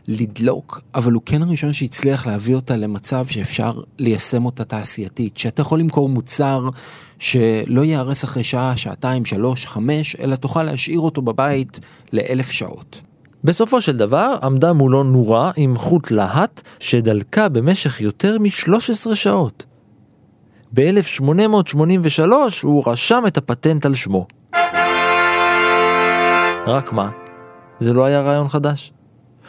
לדלוק, 0.09 0.81
אבל 0.95 1.13
הוא 1.13 1.23
כן 1.27 1.43
הראשון 1.43 1.73
שהצליח 1.73 2.27
להביא 2.27 2.55
אותה 2.55 2.77
למצב 2.77 3.27
שאפשר 3.27 3.81
ליישם 3.99 4.45
אותה 4.45 4.65
תעשייתית, 4.65 5.37
שאתה 5.37 5.63
יכול 5.63 5.81
למכור 5.81 6.09
מוצר 6.09 6.69
שלא 7.23 7.85
ייהרס 7.85 8.25
אחרי 8.25 8.45
שעה, 8.45 8.77
שעתיים, 8.77 9.25
שלוש, 9.25 9.67
חמש, 9.67 10.17
אלא 10.17 10.37
תוכל 10.37 10.63
להשאיר 10.63 11.01
אותו 11.01 11.23
בבית 11.23 11.81
לאלף 12.13 12.51
שעות. 12.51 13.01
בסופו 13.45 13.81
של 13.81 13.97
דבר 13.97 14.37
עמדה 14.43 14.73
מולו 14.73 15.03
נורה 15.03 15.51
עם 15.57 15.77
חוט 15.77 16.11
להט 16.11 16.61
שדלקה 16.81 17.49
במשך 17.49 18.01
יותר 18.01 18.39
מ-13 18.39 19.15
שעות. 19.15 19.65
ב-1883 20.73 22.23
הוא 22.63 22.83
רשם 22.87 23.25
את 23.27 23.37
הפטנט 23.37 23.87
על 23.87 23.95
שמו. 23.95 24.27
רק 26.67 26.93
מה, 26.93 27.11
זה 27.81 27.93
לא 27.93 28.05
היה 28.05 28.23
רעיון 28.23 28.49
חדש. 28.49 28.93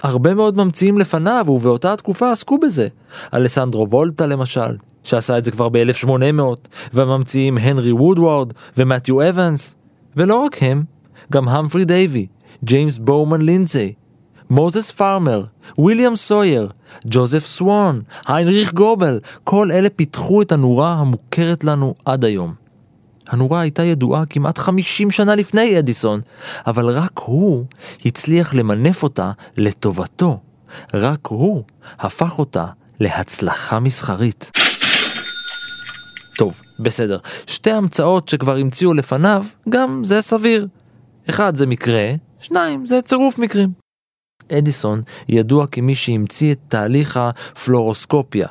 הרבה 0.04 0.34
מאוד 0.34 0.58
ממציאים 0.58 0.98
לפניו 0.98 1.46
ובאותה 1.50 1.94
התקופה 1.94 2.32
עסקו 2.32 2.58
בזה. 2.58 2.88
אלסנדרו 3.34 3.90
וולטה 3.90 4.26
למשל, 4.26 4.76
שעשה 5.04 5.38
את 5.38 5.44
זה 5.44 5.52
כבר 5.52 5.70
ב-1800, 5.70 6.42
והממציאים 6.94 7.58
הנרי 7.58 7.92
וודוורד 7.92 8.54
ומתיו 8.78 9.30
אבנס. 9.30 9.76
ולא 10.16 10.36
רק 10.36 10.64
הם, 10.64 10.84
גם 11.32 11.50
המפרי 11.50 11.86
דייווי, 11.86 12.28
ג'יימס 12.64 12.98
בואומן 12.98 13.42
לינזי, 13.42 13.94
מוזס 14.50 14.92
פארמר, 14.92 15.44
ויליאם 15.78 16.16
סויר, 16.16 16.70
ג'וזף 17.06 17.46
סוואן, 17.46 18.00
היינריך 18.28 18.74
גובל, 18.74 19.20
כל 19.44 19.72
אלה 19.72 19.90
פיתחו 19.90 20.42
את 20.42 20.52
הנורה 20.52 20.94
המוכרת 20.94 21.64
לנו 21.64 21.94
עד 22.06 22.26
היום. 22.26 22.54
הנורה 23.30 23.60
הייתה 23.60 23.84
ידועה 23.84 24.26
כמעט 24.26 24.58
50 24.58 25.12
שנה 25.12 25.36
לפני 25.36 25.80
אדיסון, 25.80 26.22
אבל 26.68 26.90
רק 26.90 27.20
הוא 27.20 27.66
הצליח 28.06 28.54
למנף 28.54 29.04
אותה 29.04 29.32
לטובתו. 29.58 30.40
רק 30.94 31.28
הוא 31.28 31.64
הפך 32.00 32.40
אותה 32.40 32.66
להצלחה 33.00 33.80
מסחרית. 33.80 34.52
טוב, 36.38 36.62
בסדר. 36.80 37.18
שתי 37.48 37.72
המצאות 37.72 38.28
שכבר 38.28 38.56
המציאו 38.58 38.94
לפניו, 38.94 39.46
גם 39.70 40.04
זה 40.04 40.22
סביר. 40.22 40.68
אחד 41.30 41.56
זה 41.56 41.66
מקרה, 41.66 42.14
שניים 42.40 42.86
זה 42.86 43.02
צירוף 43.02 43.40
מקרים. 43.40 43.70
אדיסון 44.52 45.02
ידוע 45.30 45.68
כמי 45.68 45.96
שהמציא 45.96 46.52
את 46.52 46.60
תהליך 46.68 47.18
הפלורוסקופיה, 47.18 48.48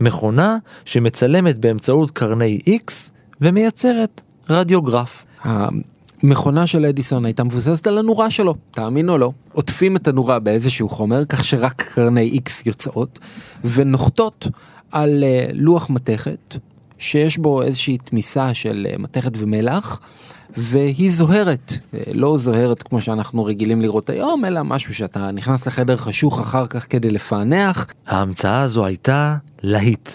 מכונה 0.00 0.58
שמצלמת 0.84 1.58
באמצעות 1.58 2.10
קרני 2.10 2.60
X 2.66 2.92
ומייצרת 3.40 4.22
רדיוגרף. 4.50 5.24
המכונה 5.42 6.66
של 6.66 6.86
אדיסון 6.86 7.24
הייתה 7.24 7.44
מבוססת 7.44 7.86
על 7.86 7.98
הנורה 7.98 8.30
שלו, 8.30 8.54
תאמין 8.70 9.08
או 9.08 9.18
לא. 9.18 9.32
עוטפים 9.52 9.96
את 9.96 10.08
הנורה 10.08 10.38
באיזשהו 10.38 10.88
חומר, 10.88 11.24
כך 11.24 11.44
שרק 11.44 11.82
קרני 11.82 12.38
X 12.44 12.50
יוצאות, 12.66 13.18
ונוחתות 13.64 14.48
על 14.92 15.24
אה, 15.24 15.46
לוח 15.52 15.90
מתכת, 15.90 16.56
שיש 16.98 17.38
בו 17.38 17.62
איזושהי 17.62 17.98
תמיסה 17.98 18.54
של 18.54 18.86
אה, 18.90 18.98
מתכת 18.98 19.32
ומלח, 19.38 20.00
והיא 20.56 21.10
זוהרת, 21.12 21.72
לא 22.12 22.38
זוהרת 22.38 22.82
כמו 22.82 23.00
שאנחנו 23.00 23.44
רגילים 23.44 23.80
לראות 23.82 24.10
היום, 24.10 24.44
אלא 24.44 24.62
משהו 24.62 24.94
שאתה 24.94 25.30
נכנס 25.30 25.66
לחדר 25.66 25.96
חשוך 25.96 26.40
אחר 26.40 26.66
כך 26.66 26.86
כדי 26.90 27.10
לפענח. 27.10 27.86
ההמצאה 28.06 28.62
הזו 28.62 28.84
הייתה 28.84 29.36
להיט. 29.62 30.08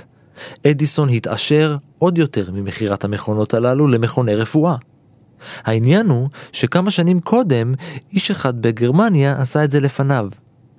אדיסון 0.68 1.10
התעשר 1.10 1.78
עוד 1.98 2.18
יותר 2.18 2.52
ממכירת 2.52 3.04
המכונות 3.04 3.54
הללו 3.54 3.88
למכוני 3.88 4.36
רפואה. 4.36 4.76
העניין 5.64 6.10
הוא 6.10 6.30
שכמה 6.52 6.92
שנים 6.92 7.20
קודם, 7.20 7.74
איש 8.14 8.32
אחד 8.32 8.62
בגרמניה 8.62 9.42
עשה 9.42 9.64
את 9.64 9.72
זה 9.72 9.80
לפניו. 9.80 10.30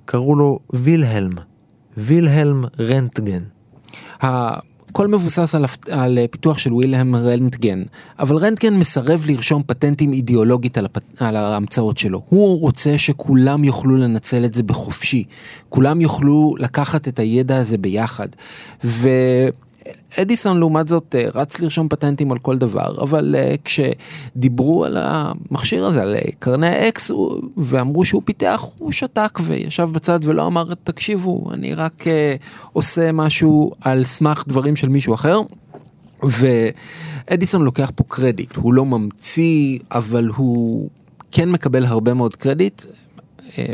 קראו 0.04 0.36
לו 0.36 0.58
וילהלם. 0.72 1.32
וילהלם 1.96 2.64
רנטגן. 2.80 3.42
הכל 4.92 5.08
מבוסס 5.08 5.54
על, 5.54 5.64
על 5.90 6.18
פיתוח 6.30 6.58
של 6.58 6.72
וילהלם 6.72 7.16
רנטגן, 7.16 7.82
אבל 8.18 8.36
רנטגן 8.36 8.74
מסרב 8.74 9.24
לרשום 9.26 9.62
פטנטים 9.66 10.12
אידיאולוגית 10.12 10.78
על, 10.78 10.86
הפ, 10.86 10.98
על 11.20 11.36
ההמצאות 11.36 11.98
שלו. 11.98 12.22
הוא 12.28 12.60
רוצה 12.60 12.98
שכולם 12.98 13.64
יוכלו 13.64 13.96
לנצל 13.96 14.44
את 14.44 14.54
זה 14.54 14.62
בחופשי, 14.62 15.24
כולם 15.68 16.00
יוכלו 16.00 16.54
לקחת 16.58 17.08
את 17.08 17.18
הידע 17.18 17.56
הזה 17.56 17.78
ביחד. 17.78 18.28
ו... 18.84 19.08
אדיסון 20.18 20.58
לעומת 20.58 20.88
זאת 20.88 21.14
אה, 21.18 21.28
רץ 21.34 21.60
לרשום 21.60 21.88
פטנטים 21.88 22.32
על 22.32 22.38
כל 22.38 22.58
דבר, 22.58 23.02
אבל 23.02 23.34
uh, 23.38 23.60
כשדיברו 23.64 24.84
על 24.84 24.96
המכשיר 25.00 25.84
הזה, 25.84 26.02
על 26.02 26.14
אה, 26.14 26.20
קרני 26.38 26.66
האקס, 26.66 27.10
ואמרו 27.56 28.04
שהוא 28.04 28.22
פיתח, 28.24 28.64
הוא 28.78 28.92
שתק 28.92 29.38
וישב 29.42 29.88
בצד 29.92 30.20
ולא 30.22 30.46
אמר, 30.46 30.74
תקשיבו, 30.84 31.50
אני 31.52 31.74
רק 31.74 32.04
עושה 32.72 33.12
משהו 33.12 33.72
על 33.80 34.04
סמך 34.04 34.44
דברים 34.48 34.76
של 34.76 34.88
מישהו 34.88 35.14
אחר. 35.14 35.40
ואדיסון 36.22 37.64
לוקח 37.64 37.90
פה 37.94 38.04
קרדיט, 38.08 38.56
הוא 38.56 38.74
לא 38.74 38.84
ממציא, 38.84 39.78
אבל 39.92 40.28
הוא 40.36 40.88
כן 41.32 41.50
מקבל 41.50 41.84
הרבה 41.84 42.14
מאוד 42.14 42.36
קרדיט. 42.36 42.82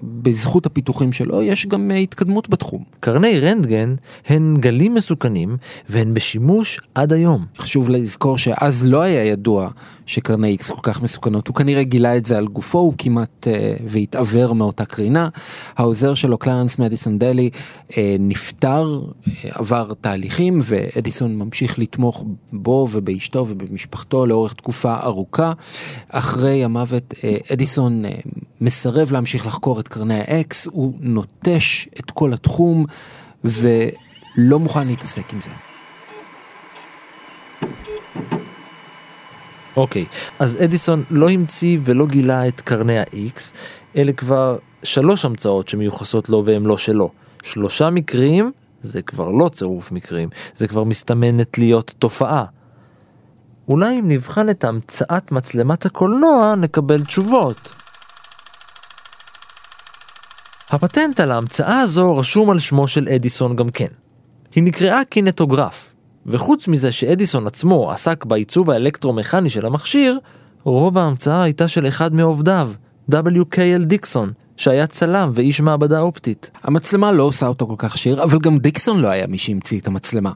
בזכות 0.02 0.66
הפיתוחים 0.66 1.12
שלו 1.12 1.42
יש 1.42 1.66
גם 1.66 1.90
התקדמות 1.90 2.49
בתחום. 2.49 2.85
קרני 3.00 3.40
רנטגן 3.40 3.94
הן 4.26 4.54
גלים 4.61 4.94
מסוכנים 4.94 5.56
והן 5.88 6.14
בשימוש 6.14 6.80
עד 6.94 7.12
היום. 7.12 7.44
חשוב 7.58 7.88
לזכור 7.88 8.38
שאז 8.38 8.87
לא 8.87 9.02
היה 9.02 9.25
ידוע 9.25 9.70
שקרני 10.09 10.49
איקס 10.49 10.71
כל 10.71 10.81
כך 10.83 11.03
מסוכנות, 11.03 11.49
הוא 11.49 11.55
כנראה 11.55 11.83
גילה 11.83 12.17
את 12.17 12.25
זה 12.25 12.38
על 12.38 12.47
גופו, 12.47 12.79
הוא 12.79 12.95
כמעט 12.99 13.47
uh, 13.47 13.83
והתעוור 13.87 14.55
מאותה 14.55 14.85
קרינה. 14.85 15.29
העוזר 15.77 16.15
שלו, 16.15 16.38
קלרנס 16.38 16.79
מדיסון 16.79 17.19
דלי, 17.19 17.50
uh, 17.88 17.95
נפטר, 18.19 19.03
uh, 19.03 19.29
עבר 19.50 19.93
תהליכים, 20.00 20.61
ואדיסון 20.62 21.37
ממשיך 21.37 21.79
לתמוך 21.79 22.25
בו 22.53 22.88
ובאשתו 22.93 23.47
ובמשפחתו 23.49 24.27
לאורך 24.27 24.53
תקופה 24.53 24.97
ארוכה. 25.03 25.53
אחרי 26.09 26.65
המוות, 26.65 27.15
uh, 27.17 27.53
אדיסון 27.53 28.05
uh, 28.05 28.09
מסרב 28.61 29.12
להמשיך 29.12 29.47
לחקור 29.47 29.81
את 29.81 29.88
קרני 29.88 30.21
האקס, 30.21 30.67
הוא 30.67 30.93
נוטש 31.00 31.88
את 32.00 32.11
כל 32.11 32.33
התחום 32.33 32.85
ולא 33.45 34.59
מוכן 34.59 34.87
להתעסק 34.87 35.33
עם 35.33 35.41
זה. 35.41 35.68
אוקיי, 39.77 40.05
אז 40.39 40.57
אדיסון 40.65 41.03
לא 41.11 41.31
המציא 41.31 41.79
ולא 41.85 42.07
גילה 42.07 42.49
את 42.49 42.61
קרני 42.61 42.99
ה-X, 42.99 43.41
אלה 43.97 44.13
כבר 44.13 44.59
שלוש 44.83 45.25
המצאות 45.25 45.69
שמיוחסות 45.69 46.29
לו 46.29 46.43
והם 46.47 46.67
לא 46.67 46.77
שלו. 46.77 47.11
שלושה 47.43 47.91
מקרים 47.91 48.53
זה 48.83 49.03
כבר 49.03 49.31
לא 49.31 49.49
צירוף 49.49 49.93
מקרים, 49.93 50.29
זה 50.55 50.69
כבר 50.69 50.85
מסתמנת 50.85 51.59
להיות 51.59 51.95
תופעה. 51.99 52.45
אולי 53.69 53.99
אם 53.99 54.09
נבחן 54.09 54.51
את 54.51 54.65
המצאת 54.65 55.33
מצלמת 55.33 55.87
הקולנוע 55.87 56.55
נקבל 56.55 57.05
תשובות. 57.05 57.75
הפטנט 60.71 61.21
על 61.21 61.31
ההמצאה 61.31 61.81
הזו 61.81 62.17
רשום 62.17 62.51
על 62.51 62.59
שמו 62.59 62.89
של 62.89 63.09
אדיסון 63.09 63.57
גם 63.57 63.69
כן. 63.69 63.87
היא 64.54 64.63
נקראה 64.63 65.04
קינטוגרף, 65.04 65.95
וחוץ 66.28 66.69
מזה 66.69 66.93
שאדיסון 66.93 67.47
עצמו 67.47 67.91
עסק 67.91 68.25
בעיצוב 68.25 68.71
האלקטרומכני 68.71 69.50
של 69.50 69.67
המכשיר, 69.67 70.19
רוב 70.64 70.99
ההמצאה 70.99 71.43
הייתה 71.43 71.69
של 71.69 71.88
אחד 71.88 72.14
מעובדיו, 72.14 72.71
W.K.L. 73.12 73.84
דיקסון, 73.84 74.32
שהיה 74.56 74.86
צלם 74.86 75.30
ואיש 75.32 75.60
מעבדה 75.60 76.00
אופטית. 76.00 76.50
המצלמה 76.62 77.12
לא 77.12 77.23
עושה 77.23 77.47
אותו 77.47 77.67
כל 77.67 77.75
כך 77.78 77.95
עשיר, 77.95 78.23
אבל 78.23 78.38
גם 78.38 78.58
דיקסון 78.58 79.00
לא 79.00 79.08
היה 79.08 79.26
מי 79.26 79.38
שהמציא 79.38 79.80
את 79.80 79.86
המצלמה. 79.86 80.32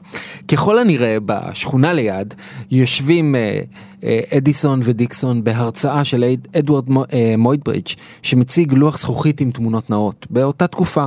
ככל 0.47 0.79
הנראה, 0.79 1.17
בשכונה 1.25 1.93
ליד, 1.93 2.33
יושבים 2.71 3.35
אה, 3.35 3.61
אה, 4.03 4.19
אדיסון 4.37 4.79
ודיקסון 4.83 5.43
בהרצאה 5.43 6.05
של 6.05 6.23
אד, 6.23 6.47
אדוארד 6.59 6.85
אה, 7.13 7.35
מוידברידג', 7.37 7.87
שמציג 8.21 8.73
לוח 8.73 8.99
זכוכית 8.99 9.41
עם 9.41 9.51
תמונות 9.51 9.89
נאות, 9.89 10.27
באותה 10.29 10.67
תקופה. 10.67 11.05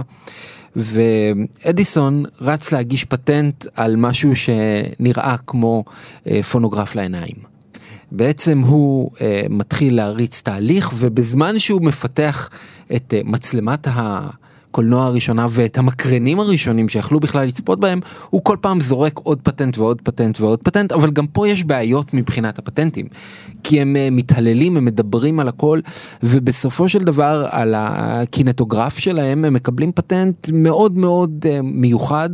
ואדיסון 0.77 2.25
רץ 2.41 2.73
להגיש 2.73 3.05
פטנט 3.05 3.67
על 3.75 3.97
משהו 3.97 4.33
שנראה 4.37 5.37
כמו 5.47 5.85
אה, 6.27 6.43
פונוגרף 6.43 6.95
לעיניים. 6.95 7.37
בעצם 8.13 8.61
הוא 8.61 9.11
אה, 9.21 9.43
מתחיל 9.51 9.97
להריץ 9.97 10.43
תהליך 10.43 10.91
ובזמן 10.95 11.59
שהוא 11.59 11.83
מפתח 11.83 12.51
את 12.97 13.15
אה, 13.15 13.21
מצלמת 13.25 13.87
ה... 13.87 14.29
הקולנוע 14.77 15.05
הראשונה 15.05 15.47
ואת 15.51 15.79
המקרנים 15.79 16.41
הראשונים 16.41 16.89
שיכלו 16.89 17.21
בכלל 17.21 17.47
לצפות 17.49 17.81
בהם, 17.81 18.01
הוא 18.31 18.41
כל 18.45 18.57
פעם 18.61 18.81
זורק 18.81 19.19
עוד 19.19 19.41
פטנט 19.43 19.79
ועוד 19.79 20.01
פטנט 20.01 20.41
ועוד 20.41 20.59
פטנט, 20.63 20.93
אבל 20.93 21.11
גם 21.11 21.27
פה 21.27 21.49
יש 21.49 21.65
בעיות 21.65 22.15
מבחינת 22.15 22.59
הפטנטים. 22.59 23.07
כי 23.65 23.81
הם 23.81 23.97
אה, 23.97 24.09
מתהללים, 24.13 24.77
הם 24.77 24.85
מדברים 24.85 25.41
על 25.41 25.49
הכל, 25.49 25.81
ובסופו 26.23 26.89
של 26.89 27.05
דבר 27.05 27.47
על 27.51 27.75
הקינטוגרף 27.77 28.99
שלהם 28.99 29.45
הם 29.45 29.55
מקבלים 29.55 29.93
פטנט 29.93 30.51
מאוד 30.53 30.97
מאוד 30.97 31.47
אה, 31.49 31.61
מיוחד 31.63 32.31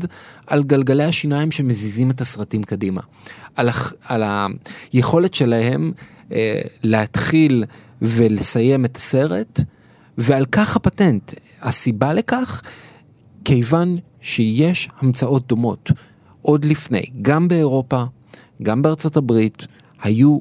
על 0.46 0.62
גלגלי 0.62 1.05
השיניים 1.05 1.50
שמזיזים 1.50 2.11
את 2.11 2.20
הסרטים 2.20 2.62
קדימה. 2.62 3.00
על, 3.57 3.68
על 4.09 4.22
היכולת 4.92 5.35
שלהם 5.35 5.92
אה, 6.33 6.61
להתחיל 6.83 7.64
ולסיים 8.02 8.85
את 8.85 8.96
הסרט. 8.96 9.61
ועל 10.18 10.44
כך 10.53 10.77
הפטנט. 10.77 11.33
הסיבה 11.62 12.12
לכך, 12.12 12.62
כיוון 13.44 13.96
שיש 14.20 14.88
המצאות 15.01 15.48
דומות. 15.48 15.90
עוד 16.42 16.64
לפני, 16.64 17.03
גם 17.22 17.48
באירופה, 17.48 18.05
גם 18.62 18.83
בארצות 18.83 19.16
הברית, 19.16 19.66
היו 20.03 20.38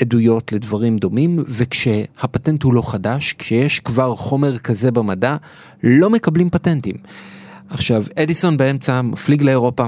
עדויות 0.00 0.52
לדברים 0.52 0.98
דומים, 0.98 1.38
וכשהפטנט 1.48 2.62
הוא 2.62 2.74
לא 2.74 2.90
חדש, 2.90 3.34
כשיש 3.38 3.80
כבר 3.80 4.16
חומר 4.16 4.58
כזה 4.58 4.90
במדע, 4.90 5.36
לא 5.82 6.10
מקבלים 6.10 6.50
פטנטים. 6.50 6.96
עכשיו, 7.68 8.04
אדיסון 8.16 8.56
באמצע 8.56 9.02
מפליג 9.02 9.42
לאירופה, 9.42 9.86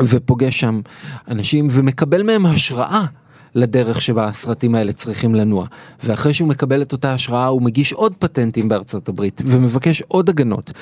ופוגש 0.00 0.60
שם 0.60 0.80
אנשים, 1.28 1.68
ומקבל 1.70 2.22
מהם 2.22 2.46
השראה 2.46 3.04
לדרך 3.54 4.02
שבה 4.02 4.24
הסרטים 4.24 4.74
האלה 4.74 4.92
צריכים 4.92 5.34
לנוע. 5.34 5.66
ואחרי 6.04 6.34
שהוא 6.34 6.48
מקבל 6.48 6.82
את 6.82 6.92
אותה 6.92 7.12
השראה 7.12 7.46
הוא 7.46 7.62
מגיש 7.62 7.92
עוד 7.92 8.14
פטנטים 8.18 8.68
בארצות 8.68 9.08
הברית 9.08 9.42
ומבקש 9.46 10.02
עוד 10.08 10.28
הגנות. 10.28 10.72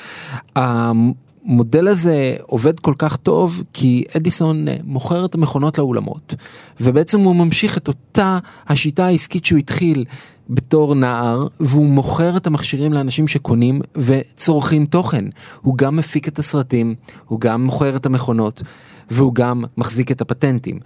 המודל 0.55 1.87
הזה 1.87 2.35
עובד 2.41 2.79
כל 2.79 2.93
כך 2.97 3.15
טוב 3.15 3.63
כי 3.73 4.03
אדיסון 4.17 4.67
אה, 4.67 4.77
מוכר 4.83 5.25
את 5.25 5.35
המכונות 5.35 5.77
לאולמות 5.77 6.35
ובעצם 6.81 7.19
הוא 7.19 7.35
ממשיך 7.35 7.77
את 7.77 7.87
אותה 7.87 8.39
השיטה 8.67 9.05
העסקית 9.05 9.45
שהוא 9.45 9.59
התחיל 9.59 10.05
בתור 10.49 10.95
נער 10.95 11.47
והוא 11.59 11.85
מוכר 11.85 12.37
את 12.37 12.47
המכשירים 12.47 12.93
לאנשים 12.93 13.27
שקונים 13.27 13.81
וצורכים 13.95 14.85
תוכן. 14.85 15.25
הוא 15.61 15.77
גם 15.77 15.95
מפיק 15.95 16.27
את 16.27 16.39
הסרטים, 16.39 16.95
הוא 17.25 17.39
גם 17.39 17.63
מוכר 17.63 17.95
את 17.95 18.05
המכונות 18.05 18.63
והוא 19.11 19.35
גם 19.35 19.63
מחזיק 19.77 20.11
את 20.11 20.21
הפטנטים. 20.21 20.79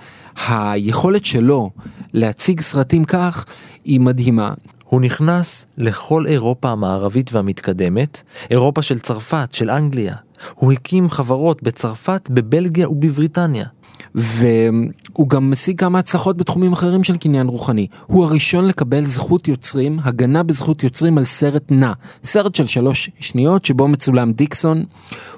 היכולת 0.48 1.26
שלו 1.26 1.70
להציג 2.14 2.62
סרטים 2.62 3.06
כך 3.06 3.46
היא 3.86 4.00
מדהימה. 4.00 4.54
הוא 4.86 5.02
נכנס 5.02 5.66
לכל 5.78 6.28
אירופה 6.28 6.70
המערבית 6.70 7.34
והמתקדמת, 7.34 8.22
אירופה 8.50 8.82
של 8.82 9.00
צרפת, 9.00 9.50
של 9.52 9.70
אנגליה. 9.70 10.16
הוא 10.56 10.72
הקים 10.72 11.10
חברות 11.10 11.64
בצרפת, 11.64 12.30
בבלגיה 12.30 12.90
ובבריטניה. 12.90 13.66
והוא 14.16 15.30
גם 15.30 15.52
משיג 15.52 15.80
כמה 15.80 16.00
הצלחות 16.00 16.38
בתחומים 16.38 16.74
אחרים 16.74 17.04
של 17.04 17.18
קניין 17.18 17.48
רוחני. 17.48 17.88
הוא 18.06 18.26
הראשון 18.26 18.66
לקבל 18.66 19.06
זכות 19.06 19.48
יוצרים, 19.48 20.00
הגנה 20.04 20.44
בזכות 20.44 20.84
יוצרים 20.84 21.18
על 21.18 21.26
סרט 21.26 21.64
נע. 21.70 21.94
סרט 22.24 22.56
של 22.56 22.68
שלוש 22.68 23.10
שניות 23.20 23.66
שבו 23.66 23.88
מצולם 23.88 24.32
דיקסון. 24.32 24.84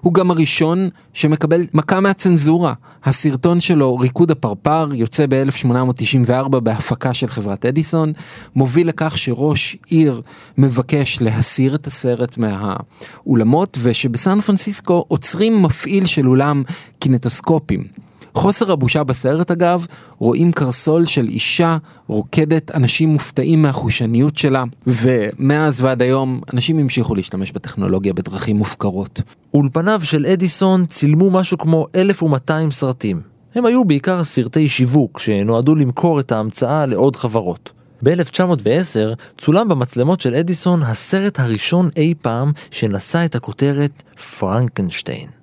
הוא 0.01 0.13
גם 0.13 0.31
הראשון 0.31 0.89
שמקבל 1.13 1.61
מכה 1.73 1.99
מהצנזורה. 1.99 2.73
הסרטון 3.03 3.59
שלו, 3.59 3.97
ריקוד 3.97 4.31
הפרפר, 4.31 4.89
יוצא 4.93 5.25
ב-1894 5.29 6.59
בהפקה 6.59 7.13
של 7.13 7.27
חברת 7.27 7.65
אדיסון, 7.65 8.13
מוביל 8.55 8.87
לכך 8.87 9.17
שראש 9.17 9.77
עיר 9.87 10.21
מבקש 10.57 11.21
להסיר 11.21 11.75
את 11.75 11.87
הסרט 11.87 12.37
מהאולמות, 12.37 13.77
ושבסן 13.81 14.41
פרנסיסקו 14.41 15.05
עוצרים 15.07 15.63
מפעיל 15.63 16.05
של 16.05 16.27
אולם 16.27 16.63
קינטוסקופים. 16.99 18.04
חוסר 18.35 18.71
הבושה 18.71 19.03
בסרט 19.03 19.51
אגב, 19.51 19.85
רואים 20.17 20.51
קרסול 20.51 21.05
של 21.05 21.27
אישה 21.27 21.77
רוקדת, 22.07 22.75
אנשים 22.75 23.09
מופתעים 23.09 23.61
מהחושניות 23.61 24.37
שלה, 24.37 24.63
ומאז 24.87 25.83
ועד 25.83 26.01
היום 26.01 26.41
אנשים 26.53 26.79
המשיכו 26.79 27.15
להשתמש 27.15 27.51
בטכנולוגיה 27.51 28.13
בדרכים 28.13 28.57
מופקרות. 28.57 29.21
אולפניו 29.53 30.01
של 30.03 30.25
אדיסון 30.25 30.85
צילמו 30.85 31.31
משהו 31.31 31.57
כמו 31.57 31.85
1,200 31.95 32.71
סרטים. 32.71 33.21
הם 33.55 33.65
היו 33.65 33.85
בעיקר 33.85 34.23
סרטי 34.23 34.69
שיווק 34.69 35.19
שנועדו 35.19 35.75
למכור 35.75 36.19
את 36.19 36.31
ההמצאה 36.31 36.85
לעוד 36.85 37.15
חברות. 37.15 37.71
ב-1910 38.03 39.15
צולם 39.37 39.69
במצלמות 39.69 40.21
של 40.21 40.35
אדיסון 40.35 40.83
הסרט 40.83 41.39
הראשון 41.39 41.89
אי 41.97 42.13
פעם 42.21 42.51
שנשא 42.71 43.25
את 43.25 43.35
הכותרת 43.35 44.03
פרנקנשטיין. 44.39 45.34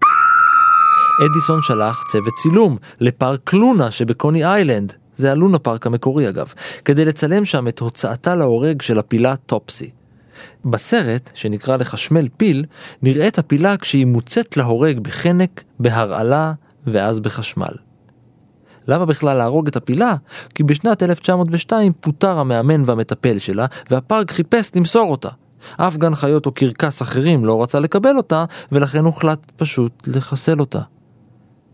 אדיסון 1.27 1.63
שלח 1.63 2.03
צוות 2.09 2.35
צילום 2.35 2.77
לפארק 3.01 3.53
לונה 3.53 3.91
שבקוני 3.91 4.45
איילנד, 4.45 4.93
זה 5.15 5.33
הלונה 5.33 5.59
פארק 5.59 5.87
המקורי 5.87 6.29
אגב, 6.29 6.53
כדי 6.85 7.05
לצלם 7.05 7.45
שם 7.45 7.69
את 7.69 7.79
הוצאתה 7.79 8.35
להורג 8.35 8.83
של 8.83 8.99
הפילה 8.99 9.37
טופסי. 9.37 9.91
בסרט, 10.65 11.31
שנקרא 11.35 11.77
לחשמל 11.77 12.29
פיל, 12.37 12.65
נראית 13.03 13.39
הפילה 13.39 13.77
כשהיא 13.77 14.07
מוצאת 14.07 14.57
להורג 14.57 14.99
בחנק, 14.99 15.63
בהרעלה 15.79 16.53
ואז 16.87 17.21
בחשמל. 17.21 17.75
למה 18.89 19.07
בכלל 19.07 19.37
להרוג 19.37 19.67
את 19.67 19.77
הפילה? 19.77 20.17
כי 20.55 20.63
בשנת 20.63 21.03
1902 21.03 21.93
פוטר 22.01 22.39
המאמן 22.39 22.83
והמטפל 22.87 23.39
שלה, 23.39 23.67
והפארק 23.91 24.31
חיפש 24.31 24.71
למסור 24.77 25.11
אותה. 25.11 25.29
אף 25.77 25.97
גן 25.97 26.15
חיות 26.15 26.47
או 26.47 26.53
קרקס 26.53 27.03
אחרים 27.03 27.45
לא 27.45 27.63
רצה 27.63 27.79
לקבל 27.79 28.17
אותה, 28.17 28.45
ולכן 28.73 29.05
הוחלט 29.05 29.53
פשוט 29.57 30.07
לחסל 30.07 30.61
אותה. 30.61 30.81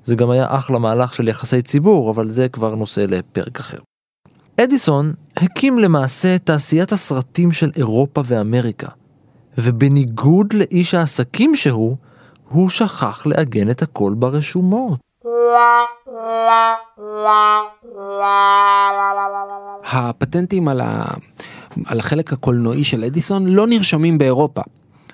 זה 0.04 0.14
גם 0.14 0.30
היה 0.30 0.46
אחלה 0.48 0.78
מהלך 0.78 1.14
של 1.14 1.28
יחסי 1.28 1.62
ציבור, 1.62 2.10
אבל 2.10 2.30
זה 2.30 2.48
כבר 2.48 2.74
נושא 2.74 3.00
לפרק 3.00 3.60
אחר. 3.60 3.78
אדיסון 4.60 5.12
הקים 5.36 5.78
למעשה 5.78 6.34
את 6.34 6.46
תעשיית 6.46 6.92
הסרטים 6.92 7.52
של 7.52 7.70
אירופה 7.76 8.22
ואמריקה, 8.26 8.88
ובניגוד 9.58 10.52
לאיש 10.52 10.94
העסקים 10.94 11.54
שהוא, 11.54 11.96
הוא 12.48 12.68
שכח 12.68 13.26
לעגן 13.26 13.70
את 13.70 13.82
הכל 13.82 14.14
ברשומות. 14.16 14.98
הפטנטים 19.92 20.68
על, 20.68 20.80
ה... 20.80 21.04
על 21.86 21.98
החלק 21.98 22.32
הקולנועי 22.32 22.84
של 22.84 23.04
אדיסון 23.04 23.46
לא 23.46 23.66
נרשמים 23.66 24.18
באירופה. 24.18 24.62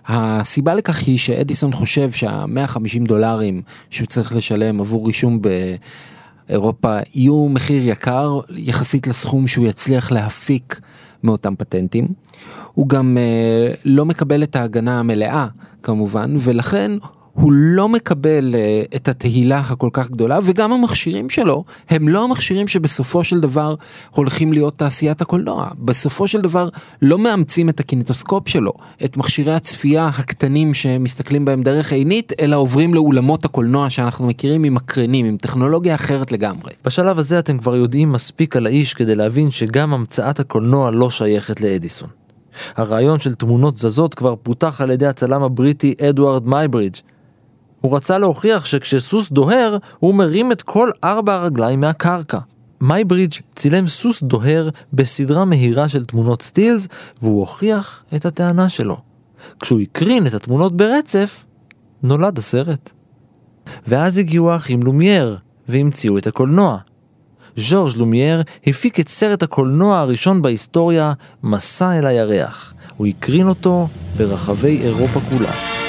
הסיבה 0.07 0.75
לכך 0.75 1.07
היא 1.07 1.19
שאדיסון 1.19 1.73
חושב 1.73 2.13
שה-150 2.13 3.07
דולרים 3.09 3.63
שהוא 3.91 4.07
צריך 4.07 4.35
לשלם 4.35 4.81
עבור 4.81 5.07
רישום 5.07 5.41
באירופה 6.49 6.99
יהיו 7.15 7.49
מחיר 7.49 7.89
יקר 7.89 8.41
יחסית 8.57 9.07
לסכום 9.07 9.49
שהוא 9.49 9.67
יצליח 9.67 10.13
להפיק 10.13 10.81
מאותם 11.23 11.55
פטנטים. 11.57 12.07
הוא 12.73 12.89
גם 12.89 13.17
uh, 13.17 13.79
לא 13.85 14.05
מקבל 14.05 14.43
את 14.43 14.57
ההגנה 14.57 14.99
המלאה 14.99 15.47
כמובן 15.83 16.37
ולכן 16.39 16.91
הוא 17.35 17.53
לא 17.53 17.89
מקבל 17.89 18.55
uh, 18.55 18.97
את 18.97 19.09
התהילה 19.09 19.59
הכל 19.59 19.89
כך 19.93 20.11
גדולה 20.11 20.39
וגם 20.45 20.73
המכשירים 20.73 21.31
שלו 21.31 21.65
הם 21.91 22.09
לא 22.09 22.25
המכשירים 22.25 22.69
שבסופו 22.69 23.25
של 23.25 23.41
דבר 23.41 23.75
הולכים 24.11 24.53
להיות 24.53 24.79
תעשיית 24.79 25.21
הקולנוע. 25.21 25.69
בסופו 25.79 26.29
של 26.29 26.41
דבר 26.41 26.69
לא 27.03 27.19
מאמצים 27.19 27.69
את 27.69 27.81
הקינטוסקופ 27.81 28.49
שלו, 28.49 28.73
את 29.05 29.17
מכשירי 29.17 29.55
הצפייה 29.55 30.07
הקטנים 30.07 30.75
שמסתכלים 30.75 31.45
בהם 31.45 31.63
דרך 31.63 31.93
עינית, 31.93 32.33
אלא 32.41 32.57
עוברים 32.57 32.95
לאולמות 32.95 33.45
הקולנוע 33.45 33.91
שאנחנו 33.91 34.27
מכירים 34.27 34.65
עם 34.65 34.75
מקרנים, 34.75 35.27
עם 35.27 35.37
טכנולוגיה 35.37 35.95
אחרת 35.95 36.33
לגמרי. 36.33 36.73
בשלב 36.85 37.19
הזה 37.19 37.39
אתם 37.39 37.59
כבר 37.59 37.77
יודעים 37.77 38.13
מספיק 38.13 38.57
על 38.57 38.67
האיש 38.67 38.95
כדי 38.95 39.15
להבין 39.15 39.51
שגם 39.51 39.95
המצאת 39.95 40.41
הקולנוע 40.41 40.91
לא 40.91 41.11
שייכת 41.11 41.61
לאדיסון. 41.61 42.09
הרעיון 42.77 43.19
של 43.19 43.35
תמונות 43.35 43.79
זזות 43.79 44.15
כבר 44.15 44.35
פותח 44.43 44.81
על 44.81 44.91
ידי 44.91 45.07
הצלם 45.07 45.43
הבריטי 45.43 45.95
אדוארד 46.09 46.47
מייברידג' 46.47 47.14
הוא 47.85 47.97
רצה 47.97 48.19
להוכיח 48.19 48.65
שכשסוס 48.65 49.31
דוהר, 49.33 49.77
הוא 49.99 50.15
מרים 50.15 50.53
את 50.53 50.63
כל 50.63 50.91
ארבע 51.05 51.35
הרגליים 51.35 51.81
מהקרקע. 51.81 52.39
מייברידג' 52.81 53.35
צילם 53.55 53.89
סוס 53.89 54.23
דוהר 54.23 54.69
בסדרה 54.93 55.45
מהירה 55.45 55.89
של 55.89 56.05
תמונות 56.05 56.43
סטילס, 56.43 56.89
והוא 57.23 57.41
הוכיח 57.41 58.03
את 58.15 58.27
הטענה 58.27 58.69
שלו. 58.69 58.97
כשהוא 59.61 59.81
הקרין 59.81 60.27
את 60.27 60.35
התמונות 60.35 60.77
ברצף, 60.77 61.45
נולד 62.03 62.39
הסרט. 62.39 62.91
ואז 63.87 64.19
הגיעו 64.19 64.51
האחים 64.51 64.83
לומייר, 64.83 65.39
והמציאו 65.69 66.19
את 66.19 66.27
הקולנוע. 66.27 66.79
ז'ורג' 67.57 67.97
לומייר 67.97 68.43
הפיק 68.67 69.01
את 69.01 69.09
סרט 69.09 69.43
הקולנוע 69.43 69.99
הראשון 69.99 70.43
בהיסטוריה, 70.43 71.13
מסע 71.43 71.99
אל 71.99 72.07
הירח. 72.07 72.75
הוא 72.97 73.07
הקרין 73.07 73.49
אותו 73.49 73.89
ברחבי 74.17 74.81
אירופה 74.83 75.21
כולה. 75.29 75.84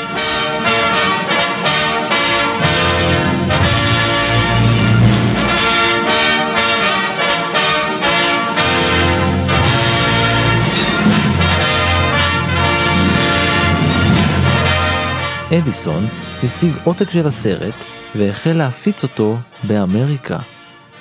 אדיסון 15.58 16.08
השיג 16.44 16.72
עותק 16.84 17.10
של 17.10 17.28
הסרט 17.28 17.74
והחל 18.16 18.54
להפיץ 18.54 19.04
אותו 19.04 19.38
באמריקה. 19.64 20.40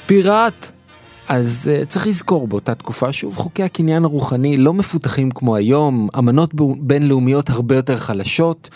פיראט! 0.06 0.70
אז 1.28 1.70
uh, 1.72 1.86
צריך 1.86 2.06
לזכור 2.06 2.48
באותה 2.48 2.74
תקופה 2.74 3.12
שוב 3.12 3.36
חוקי 3.36 3.62
הקניין 3.62 4.04
הרוחני 4.04 4.56
לא 4.56 4.74
מפותחים 4.74 5.30
כמו 5.30 5.56
היום, 5.56 6.08
אמנות 6.18 6.50
בינלאומיות 6.78 7.50
הרבה 7.50 7.76
יותר 7.76 7.96
חלשות 7.96 8.68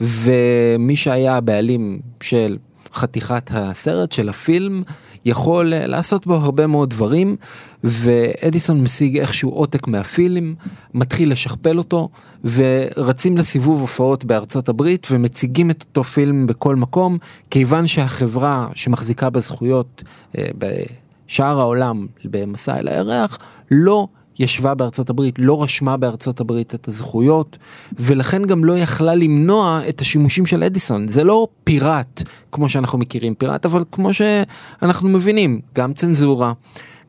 ומי 0.00 0.96
שהיה 0.96 1.36
הבעלים 1.36 2.00
של 2.22 2.56
חתיכת 2.94 3.50
הסרט 3.54 4.12
של 4.12 4.28
הפילם 4.28 4.82
יכול 5.24 5.72
אה, 5.74 5.86
לעשות 5.86 6.26
בו 6.26 6.34
הרבה 6.34 6.66
מאוד 6.66 6.90
דברים, 6.90 7.36
ואדיסון 7.84 8.82
משיג 8.82 9.18
איכשהו 9.18 9.50
עותק 9.50 9.88
מהפילים, 9.88 10.54
מתחיל 10.94 11.32
לשכפל 11.32 11.78
אותו, 11.78 12.08
ורצים 12.44 13.38
לסיבוב 13.38 13.80
הופעות 13.80 14.24
בארצות 14.24 14.68
הברית 14.68 15.06
ומציגים 15.10 15.70
את 15.70 15.82
אותו 15.82 16.04
פילם 16.04 16.46
בכל 16.46 16.76
מקום, 16.76 17.18
כיוון 17.50 17.86
שהחברה 17.86 18.68
שמחזיקה 18.74 19.30
בזכויות 19.30 20.02
אה, 20.38 20.48
בשאר 20.58 21.60
העולם 21.60 22.06
במסע 22.24 22.78
אל 22.78 22.88
הירח, 22.88 23.38
לא 23.70 24.08
ישבה 24.40 24.74
בארצות 24.74 25.10
הברית, 25.10 25.34
לא 25.38 25.62
רשמה 25.62 25.96
בארצות 25.96 26.40
הברית 26.40 26.74
את 26.74 26.88
הזכויות, 26.88 27.58
ולכן 27.98 28.42
גם 28.42 28.64
לא 28.64 28.78
יכלה 28.78 29.14
למנוע 29.14 29.80
את 29.88 30.00
השימושים 30.00 30.46
של 30.46 30.62
אדיסון. 30.62 31.08
זה 31.08 31.24
לא 31.24 31.48
פיראט, 31.64 32.22
כמו 32.52 32.68
שאנחנו 32.68 32.98
מכירים 32.98 33.34
פיראט, 33.34 33.66
אבל 33.66 33.84
כמו 33.92 34.14
שאנחנו 34.14 35.08
מבינים, 35.08 35.60
גם 35.74 35.92
צנזורה. 35.92 36.52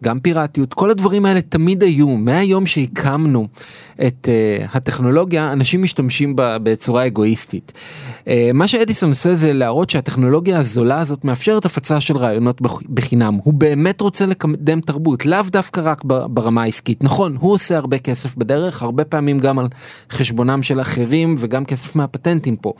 גם 0.03 0.19
פיראטיות, 0.19 0.73
כל 0.73 0.91
הדברים 0.91 1.25
האלה 1.25 1.41
תמיד 1.41 1.83
היו, 1.83 2.07
מהיום 2.07 2.67
שהקמנו 2.67 3.47
את 4.07 4.27
uh, 4.27 4.69
הטכנולוגיה, 4.73 5.51
אנשים 5.51 5.83
משתמשים 5.83 6.35
בה 6.35 6.57
בצורה 6.59 7.07
אגואיסטית. 7.07 7.73
Uh, 8.19 8.23
מה 8.53 8.67
שאדיסון 8.67 9.09
עושה 9.09 9.35
זה 9.35 9.53
להראות 9.53 9.89
שהטכנולוגיה 9.89 10.59
הזולה 10.59 10.99
הזאת 10.99 11.25
מאפשרת 11.25 11.65
הפצה 11.65 12.01
של 12.01 12.17
רעיונות 12.17 12.61
בחינם. 12.89 13.39
הוא 13.43 13.53
באמת 13.53 14.01
רוצה 14.01 14.25
לקדם 14.25 14.81
תרבות, 14.81 15.25
לאו 15.25 15.41
דווקא 15.51 15.81
רק 15.83 16.03
ברמה 16.05 16.63
העסקית. 16.63 17.03
נכון, 17.03 17.37
הוא 17.39 17.53
עושה 17.53 17.77
הרבה 17.77 17.97
כסף 17.97 18.35
בדרך, 18.35 18.81
הרבה 18.81 19.03
פעמים 19.03 19.39
גם 19.39 19.59
על 19.59 19.67
חשבונם 20.11 20.63
של 20.63 20.81
אחרים 20.81 21.35
וגם 21.39 21.65
כסף 21.65 21.95
מהפטנטים 21.95 22.55
פה. 22.55 22.73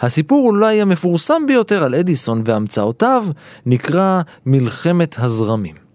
הסיפור 0.00 0.48
אולי 0.48 0.80
המפורסם 0.80 1.42
ביותר 1.46 1.84
על 1.84 1.94
אדיסון 1.94 2.42
והמצאותיו 2.44 3.24
נקרא 3.66 4.22
מלחמת 4.46 5.16
הזרמים. 5.18 5.87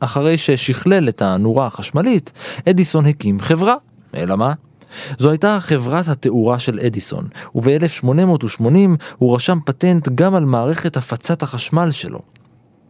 אחרי 0.00 0.38
ששכלל 0.38 1.08
את 1.08 1.22
הנורה 1.22 1.66
החשמלית, 1.66 2.32
אדיסון 2.68 3.06
הקים 3.06 3.40
חברה. 3.40 3.74
אלא 4.16 4.36
מה? 4.36 4.52
זו 5.18 5.30
הייתה 5.30 5.58
חברת 5.60 6.08
התאורה 6.08 6.58
של 6.58 6.80
אדיסון, 6.80 7.28
וב-1880 7.54 8.64
הוא 9.18 9.34
רשם 9.34 9.58
פטנט 9.64 10.08
גם 10.14 10.34
על 10.34 10.44
מערכת 10.44 10.96
הפצת 10.96 11.42
החשמל 11.42 11.90
שלו. 11.90 12.20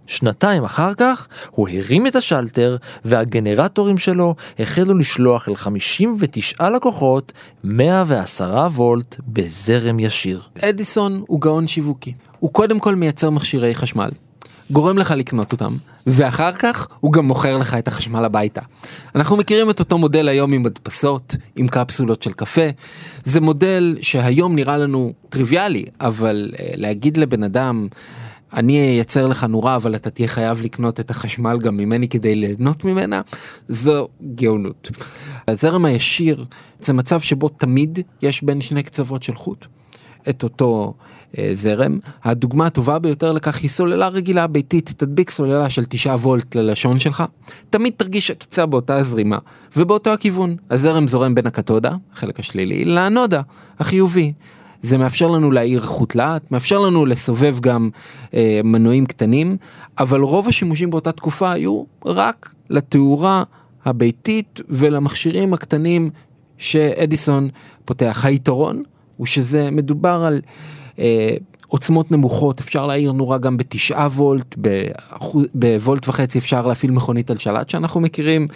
שנתיים 0.07 0.65
אחר 0.65 0.95
כך 0.95 1.29
הוא 1.51 1.69
הרים 1.69 2.07
את 2.07 2.17
השלטר 2.17 2.77
והגנרטורים 3.05 3.99
שלו 3.99 4.35
החלו 4.59 4.95
לשלוח 4.99 5.49
אל 5.49 5.57
59 5.57 6.71
לקוחות 6.71 7.33
110 7.65 8.67
וולט 8.75 9.17
בזרם 9.29 9.99
ישיר. 9.99 10.43
אדיסון 10.61 11.23
הוא 11.27 11.41
גאון 11.41 11.67
שיווקי. 11.67 12.13
הוא 12.39 12.53
קודם 12.53 12.79
כל 12.79 12.95
מייצר 12.95 13.31
מכשירי 13.31 13.75
חשמל. 13.75 14.09
גורם 14.71 14.99
לך 14.99 15.11
לקנות 15.11 15.53
אותם, 15.53 15.73
ואחר 16.07 16.53
כך 16.53 16.89
הוא 17.01 17.13
גם 17.13 17.27
מוכר 17.27 17.57
לך 17.57 17.75
את 17.75 17.89
החשמל 17.89 18.25
הביתה. 18.25 18.61
אנחנו 19.15 19.37
מכירים 19.37 19.71
את 19.71 19.81
אותו 19.81 19.99
מודל 19.99 20.29
היום 20.29 20.53
עם 20.53 20.63
מדפסות, 20.63 21.37
עם 21.57 21.69
קפסולות 21.69 22.23
של 22.23 22.33
קפה. 22.33 22.69
זה 23.25 23.41
מודל 23.41 23.97
שהיום 24.01 24.55
נראה 24.55 24.77
לנו 24.77 25.13
טריוויאלי, 25.29 25.85
אבל 26.01 26.51
uh, 26.53 26.59
להגיד 26.77 27.17
לבן 27.17 27.43
אדם, 27.43 27.89
אני 28.53 28.81
אייצר 28.81 29.27
לך 29.27 29.45
נורה 29.45 29.77
אבל 29.77 29.95
אתה 29.95 30.11
תהיה 30.11 30.29
חייב 30.29 30.61
לקנות 30.61 31.01
את 31.01 31.11
החשמל 31.11 31.59
גם 31.59 31.77
ממני 31.77 32.09
כדי 32.09 32.35
ליהנות 32.35 32.85
ממנה, 32.85 33.21
זו 33.69 34.09
גאונות. 34.35 34.91
הזרם 35.49 35.85
הישיר 35.85 36.45
זה 36.81 36.93
מצב 36.93 37.21
שבו 37.21 37.49
תמיד 37.49 37.99
יש 38.23 38.43
בין 38.43 38.61
שני 38.61 38.83
קצוות 38.83 39.23
של 39.23 39.35
חוט 39.35 39.67
את 40.29 40.43
אותו 40.43 40.95
אה, 41.01 41.18
זרם. 41.53 41.99
הדוגמה 42.25 42.67
הטובה 42.67 42.99
ביותר 42.99 43.33
לכך 43.33 43.57
היא 43.57 43.71
סוללה 43.71 44.09
רגילה 44.09 44.47
ביתית, 44.47 44.95
תדביק 44.97 45.31
סוללה 45.31 45.71
של 45.71 45.85
9 45.89 46.15
וולט 46.15 46.55
ללשון 46.55 46.99
שלך, 46.99 47.25
תמיד 47.71 47.93
תרגיש 47.97 48.31
עקיצה 48.31 48.67
באותה 48.67 49.03
זרימה 49.03 49.39
ובאותו 49.77 50.13
הכיוון. 50.13 50.57
הזרם 50.71 51.09
זורם 51.09 51.35
בין 51.35 51.47
הקתודה, 51.47 51.95
החלק 52.13 52.41
השלילי, 52.41 52.85
לאנודה, 52.85 53.43
החיובי. 53.79 54.33
זה 54.83 54.99
מאפשר 54.99 55.27
לנו 55.27 55.51
להאיר 55.51 55.81
חוט 55.81 56.15
לאט, 56.15 56.51
מאפשר 56.51 56.79
לנו 56.79 57.07
לסובב 57.07 57.61
גם 57.61 57.91
אה, 58.35 58.61
מנועים 58.65 59.07
קטנים, 59.07 59.57
אבל 59.99 60.21
רוב 60.21 60.49
השימושים 60.49 60.91
באותה 60.91 61.13
תקופה 61.13 61.53
היו 61.53 61.85
רק 62.07 62.55
לתאורה 62.71 63.43
הביתית 63.85 64.61
ולמכשירים 64.69 65.55
הקטנים 65.55 66.11
שאדיסון 66.59 67.49
פותח. 67.85 68.25
היתרון 68.25 68.83
הוא 69.17 69.27
שזה 69.27 69.71
מדובר 69.71 70.23
על 70.27 70.35
אה, 70.35 70.78
עוצמות 71.67 72.11
נמוכות, 72.11 72.61
אפשר 72.61 72.87
להעיר 72.87 73.13
נורה 73.13 73.39
גם 73.39 73.57
בתשעה 73.57 74.07
וולט, 74.07 74.57
בוולט 75.55 76.09
וחצי 76.09 76.39
אפשר 76.39 76.67
להפעיל 76.67 76.93
מכונית 76.93 77.31
על 77.31 77.37
שלט 77.37 77.69
שאנחנו 77.69 78.01
מכירים. 78.01 78.49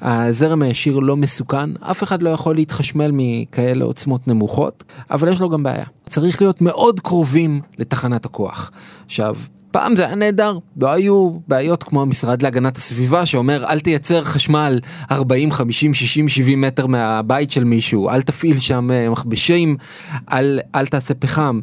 הזרם 0.00 0.62
הישיר 0.62 0.98
לא 0.98 1.16
מסוכן, 1.16 1.70
אף 1.80 2.02
אחד 2.02 2.22
לא 2.22 2.30
יכול 2.30 2.54
להתחשמל 2.54 3.10
מכאלה 3.12 3.84
עוצמות 3.84 4.28
נמוכות, 4.28 4.84
אבל 5.10 5.28
יש 5.28 5.40
לו 5.40 5.48
גם 5.48 5.62
בעיה. 5.62 5.84
צריך 6.08 6.42
להיות 6.42 6.60
מאוד 6.60 7.00
קרובים 7.00 7.60
לתחנת 7.78 8.24
הכוח. 8.24 8.70
עכשיו, 9.06 9.36
פעם 9.70 9.96
זה 9.96 10.06
היה 10.06 10.14
נהדר, 10.14 10.58
לא 10.80 10.92
היו 10.92 11.30
בעיות 11.48 11.82
כמו 11.82 12.02
המשרד 12.02 12.42
להגנת 12.42 12.76
הסביבה 12.76 13.26
שאומר 13.26 13.64
אל 13.64 13.80
תייצר 13.80 14.24
חשמל 14.24 14.80
40, 15.10 15.52
50, 15.52 15.94
60, 15.94 16.28
70 16.28 16.60
מטר 16.60 16.86
מהבית 16.86 17.50
של 17.50 17.64
מישהו, 17.64 18.10
אל 18.10 18.22
תפעיל 18.22 18.58
שם 18.58 18.90
אה, 18.90 19.10
מכבשים, 19.10 19.76
אל, 20.32 20.60
אל 20.74 20.86
תעשה 20.86 21.14
פחם. 21.14 21.60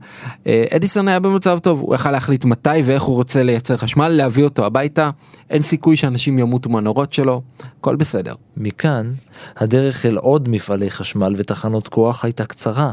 אה, 0.48 0.66
אדיסון 0.76 1.08
היה 1.08 1.20
במצב 1.20 1.60
טוב, 1.60 1.80
הוא 1.82 1.96
יכל 1.96 2.12
להחליט 2.12 2.46
מתי 2.46 2.70
ואיך 2.84 3.04
הוא 3.04 3.16
רוצה 3.16 3.44
לייצר 3.44 3.78
חשמל, 3.78 4.08
להביא 4.08 4.44
אותו 4.44 4.66
הביתה, 4.66 5.10
אין 5.50 5.62
סיכוי 5.62 5.98
שאנשים 5.98 6.40
ימותו 6.40 6.70
מהנורות 6.70 7.14
שלו, 7.14 7.42
הכל 7.80 7.96
בסדר. 7.96 8.36
מכאן, 8.58 9.12
הדרך 9.58 10.06
אל 10.06 10.18
עוד 10.18 10.50
מפעלי 10.50 10.92
חשמל 10.92 11.34
ותחנות 11.38 11.88
כוח 11.88 12.26
הייתה 12.26 12.46
קצרה. 12.46 12.92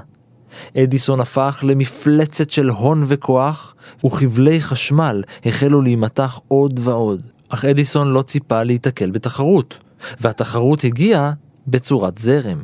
אדיסון 0.79 1.21
הפך 1.21 1.65
למפלצת 1.67 2.51
של 2.51 2.69
הון 2.69 3.05
וכוח, 3.09 3.75
וכבלי 4.07 4.61
חשמל 4.61 5.23
החלו 5.47 5.83
להימתח 5.83 6.41
עוד 6.49 6.81
ועוד. 6.83 7.23
אך 7.49 7.65
אדיסון 7.65 8.09
לא 8.09 8.23
ציפה 8.23 8.63
להיתקל 8.63 9.11
בתחרות, 9.11 9.79
והתחרות 10.21 10.85
הגיעה 10.85 11.33
בצורת 11.67 12.19
זרם. 12.19 12.63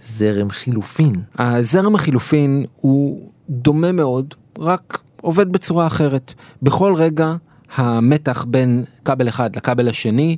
זרם 0.00 0.50
חילופין. 0.50 1.22
הזרם 1.38 1.94
החילופין 1.94 2.64
הוא 2.76 3.30
דומה 3.50 3.92
מאוד, 3.92 4.34
רק 4.58 4.98
עובד 5.20 5.52
בצורה 5.52 5.86
אחרת. 5.86 6.34
בכל 6.62 6.94
רגע 6.96 7.36
המתח 7.74 8.44
בין 8.48 8.84
כבל 9.04 9.28
אחד 9.28 9.56
לכבל 9.56 9.88
השני 9.88 10.36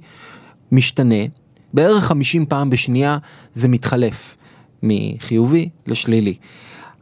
משתנה. 0.72 1.24
בערך 1.74 2.04
50 2.04 2.46
פעם 2.46 2.70
בשנייה 2.70 3.18
זה 3.54 3.68
מתחלף 3.68 4.36
מחיובי 4.82 5.68
לשלילי. 5.86 6.34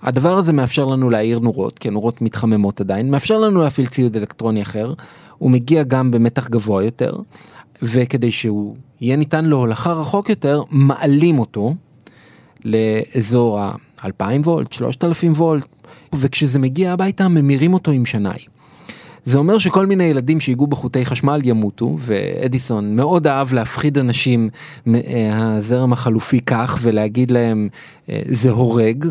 הדבר 0.05 0.39
הזה 0.39 0.53
מאפשר 0.53 0.85
לנו 0.85 1.11
להאיר 1.11 1.39
נורות, 1.39 1.79
כי 1.79 1.89
הנורות 1.89 2.23
מתחממות 2.23 2.81
עדיין, 2.81 3.11
מאפשר 3.11 3.39
לנו 3.39 3.61
להפעיל 3.61 3.87
ציוד 3.87 4.17
אלקטרוני 4.17 4.63
אחר, 4.63 4.93
הוא 5.39 5.51
מגיע 5.51 5.83
גם 5.83 6.11
במתח 6.11 6.49
גבוה 6.49 6.85
יותר, 6.85 7.17
וכדי 7.83 8.33
שהוא 8.33 8.77
יהיה 9.01 9.17
ניתן 9.17 9.45
להולכה 9.45 9.93
רחוק 9.93 10.29
יותר, 10.29 10.63
מעלים 10.71 11.39
אותו 11.39 11.75
לאזור 12.65 13.61
ה-2000 13.61 14.23
וולט, 14.45 14.73
3000 14.73 15.33
וולט, 15.33 15.67
וכשזה 16.15 16.59
מגיע 16.59 16.93
הביתה 16.93 17.29
ממירים 17.29 17.75
אותו 17.75 17.91
עם 17.91 18.07
שנאי. 18.07 18.39
זה 19.25 19.39
אומר 19.39 19.59
שכל 19.59 19.87
מיני 19.87 20.05
ילדים 20.05 20.41
שיגעו 20.41 20.67
בחוטי 20.67 21.05
חשמל 21.05 21.41
ימותו, 21.45 21.97
ואדיסון 21.99 22.97
מאוד 22.97 23.27
אהב 23.27 23.53
להפחיד 23.53 23.99
אנשים 23.99 24.49
מהזרם 24.87 25.93
החלופי 25.93 26.41
כך 26.41 26.79
ולהגיד 26.83 27.31
להם 27.31 27.69
אה, 28.09 28.23
זה 28.29 28.51
הורג. 28.51 29.07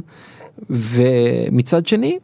ומצד 0.70 1.88
שני, 1.88 2.18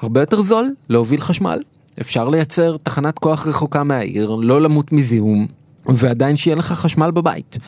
הרבה 0.00 0.20
יותר 0.20 0.40
זול 0.40 0.74
להוביל 0.88 1.20
חשמל. 1.20 1.62
אפשר 2.00 2.28
לייצר 2.28 2.76
תחנת 2.82 3.18
כוח 3.18 3.46
רחוקה 3.46 3.84
מהעיר, 3.84 4.34
לא 4.34 4.62
למות 4.62 4.92
מזיהום, 4.92 5.46
ועדיין 5.86 6.36
שיהיה 6.36 6.56
לך 6.56 6.72
חשמל 6.72 7.10
בבית. 7.10 7.58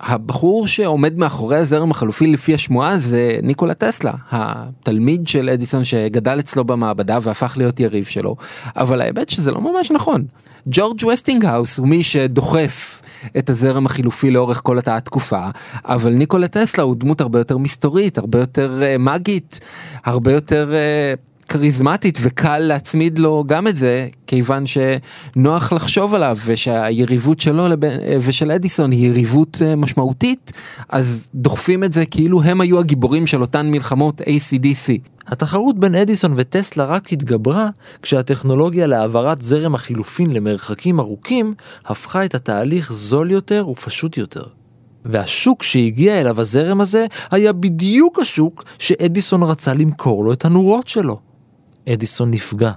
הבחור 0.00 0.66
שעומד 0.66 1.18
מאחורי 1.18 1.56
הזרם 1.56 1.90
החלופי 1.90 2.26
לפי 2.26 2.54
השמועה 2.54 2.98
זה 2.98 3.38
ניקולה 3.42 3.74
טסלה, 3.74 4.12
התלמיד 4.30 5.28
של 5.28 5.48
אדיסון 5.48 5.84
שגדל 5.84 6.40
אצלו 6.40 6.64
במעבדה 6.64 7.18
והפך 7.22 7.54
להיות 7.56 7.80
יריב 7.80 8.04
שלו, 8.04 8.36
אבל 8.76 9.00
האמת 9.00 9.28
שזה 9.28 9.50
לא 9.50 9.60
ממש 9.60 9.90
נכון. 9.90 10.24
ג'ורג' 10.66 11.04
וסטינגהאוס 11.12 11.78
הוא 11.78 11.88
מי 11.88 12.02
שדוחף 12.02 13.02
את 13.38 13.50
הזרם 13.50 13.86
החילופי 13.86 14.30
לאורך 14.30 14.60
כל 14.64 14.76
אותה 14.76 14.96
התקופה, 14.96 15.48
אבל 15.84 16.12
ניקולה 16.12 16.48
טסלה 16.48 16.84
הוא 16.84 16.96
דמות 16.96 17.20
הרבה 17.20 17.38
יותר 17.38 17.58
מסתורית, 17.58 18.18
הרבה 18.18 18.38
יותר 18.38 18.80
אה, 18.80 18.98
מגית, 18.98 19.60
הרבה 20.04 20.32
יותר... 20.32 20.72
Uh, 21.16 21.29
כריזמטית 21.50 22.18
וקל 22.22 22.58
להצמיד 22.58 23.18
לו 23.18 23.44
גם 23.46 23.66
את 23.66 23.76
זה, 23.76 24.08
כיוון 24.26 24.64
שנוח 24.66 25.72
לחשוב 25.72 26.14
עליו 26.14 26.36
ושהיריבות 26.46 27.40
שלו 27.40 27.68
לבין, 27.68 28.00
ושל 28.20 28.50
אדיסון 28.50 28.90
היא 28.90 29.08
יריבות 29.08 29.62
אה, 29.62 29.76
משמעותית, 29.76 30.52
אז 30.88 31.30
דוחפים 31.34 31.84
את 31.84 31.92
זה 31.92 32.06
כאילו 32.06 32.42
הם 32.42 32.60
היו 32.60 32.78
הגיבורים 32.78 33.26
של 33.26 33.40
אותן 33.40 33.70
מלחמות 33.70 34.20
ACDC. 34.20 35.08
התחרות 35.26 35.78
בין 35.78 35.94
אדיסון 35.94 36.32
וטסלה 36.36 36.84
רק 36.84 37.12
התגברה 37.12 37.68
כשהטכנולוגיה 38.02 38.86
להעברת 38.86 39.42
זרם 39.42 39.74
החילופין 39.74 40.32
למרחקים 40.32 41.00
ארוכים 41.00 41.54
הפכה 41.86 42.24
את 42.24 42.34
התהליך 42.34 42.92
זול 42.92 43.30
יותר 43.30 43.68
ופשוט 43.68 44.16
יותר. 44.16 44.42
והשוק 45.04 45.62
שהגיע 45.62 46.20
אליו 46.20 46.40
הזרם 46.40 46.80
הזה 46.80 47.06
היה 47.30 47.52
בדיוק 47.52 48.18
השוק 48.18 48.64
שאדיסון 48.78 49.42
רצה 49.42 49.74
למכור 49.74 50.24
לו 50.24 50.32
את 50.32 50.44
הנורות 50.44 50.88
שלו. 50.88 51.29
אדיסון 51.88 52.30
נפגע. 52.30 52.72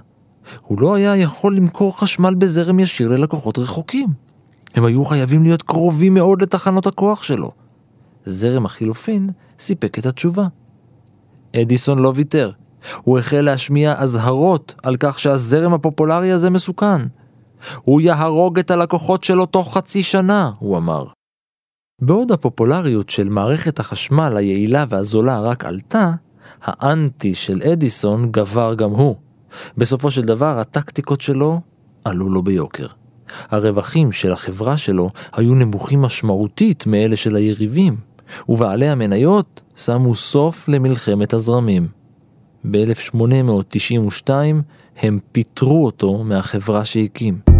הוא 0.60 0.80
לא 0.80 0.94
היה 0.94 1.16
יכול 1.16 1.56
למכור 1.56 2.00
חשמל 2.00 2.34
בזרם 2.34 2.80
ישיר 2.80 3.08
ללקוחות 3.08 3.58
רחוקים. 3.58 4.08
הם 4.74 4.84
היו 4.84 5.04
חייבים 5.04 5.42
להיות 5.42 5.62
קרובים 5.62 6.14
מאוד 6.14 6.42
לתחנות 6.42 6.86
הכוח 6.86 7.22
שלו. 7.22 7.50
זרם 8.24 8.64
החילופין 8.64 9.28
סיפק 9.58 9.98
את 9.98 10.06
התשובה. 10.06 10.46
אדיסון 11.56 11.98
לא 11.98 12.12
ויתר. 12.14 12.50
הוא 13.02 13.18
החל 13.18 13.40
להשמיע 13.40 13.94
אזהרות 13.98 14.74
על 14.82 14.96
כך 15.00 15.18
שהזרם 15.18 15.74
הפופולרי 15.74 16.32
הזה 16.32 16.50
מסוכן. 16.50 17.02
הוא 17.82 18.00
יהרוג 18.00 18.58
את 18.58 18.70
הלקוחות 18.70 19.24
שלו 19.24 19.46
תוך 19.46 19.76
חצי 19.76 20.02
שנה, 20.02 20.50
הוא 20.58 20.76
אמר. 20.76 21.04
בעוד 22.00 22.32
הפופולריות 22.32 23.10
של 23.10 23.28
מערכת 23.28 23.80
החשמל 23.80 24.36
היעילה 24.36 24.84
והזולה 24.88 25.40
רק 25.40 25.64
עלתה, 25.64 26.12
האנטי 26.62 27.34
של 27.34 27.62
אדיסון 27.72 28.32
גבר 28.32 28.74
גם 28.74 28.90
הוא. 28.90 29.16
בסופו 29.76 30.10
של 30.10 30.22
דבר 30.22 30.58
הטקטיקות 30.58 31.20
שלו 31.20 31.60
עלו 32.04 32.30
לו 32.30 32.42
ביוקר. 32.42 32.86
הרווחים 33.50 34.12
של 34.12 34.32
החברה 34.32 34.76
שלו 34.76 35.10
היו 35.32 35.54
נמוכים 35.54 36.02
משמעותית 36.02 36.86
מאלה 36.86 37.16
של 37.16 37.36
היריבים, 37.36 37.96
ובעלי 38.48 38.88
המניות 38.88 39.60
שמו 39.76 40.14
סוף 40.14 40.68
למלחמת 40.68 41.32
הזרמים. 41.32 41.88
ב-1892 42.70 44.30
הם 45.02 45.18
פיטרו 45.32 45.84
אותו 45.84 46.24
מהחברה 46.24 46.84
שהקים. 46.84 47.53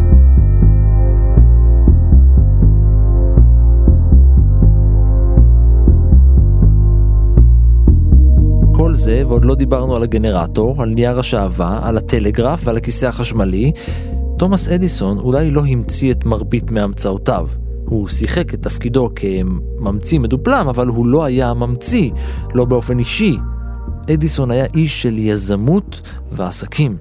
כל 8.84 8.94
זה, 8.94 9.22
ועוד 9.26 9.44
לא 9.44 9.54
דיברנו 9.54 9.96
על 9.96 10.02
הגנרטור, 10.02 10.82
על 10.82 10.88
נייר 10.88 11.18
השעווה, 11.18 11.80
על 11.82 11.96
הטלגרף 11.96 12.60
ועל 12.64 12.76
הכיסא 12.76 13.06
החשמלי, 13.06 13.72
תומאס 14.38 14.68
אדיסון 14.68 15.18
אולי 15.18 15.50
לא 15.50 15.66
המציא 15.66 16.12
את 16.12 16.24
מרבית 16.24 16.70
מהמצאותיו. 16.70 17.48
הוא 17.84 18.08
שיחק 18.08 18.54
את 18.54 18.62
תפקידו 18.62 19.10
כממציא 19.14 20.18
מדופלם, 20.18 20.66
אבל 20.68 20.86
הוא 20.86 21.06
לא 21.06 21.24
היה 21.24 21.50
הממציא, 21.50 22.10
לא 22.54 22.64
באופן 22.64 22.98
אישי. 22.98 23.38
אדיסון 24.14 24.50
היה 24.50 24.66
איש 24.74 25.02
של 25.02 25.18
יזמות 25.18 26.00
ועסקים. 26.32 26.96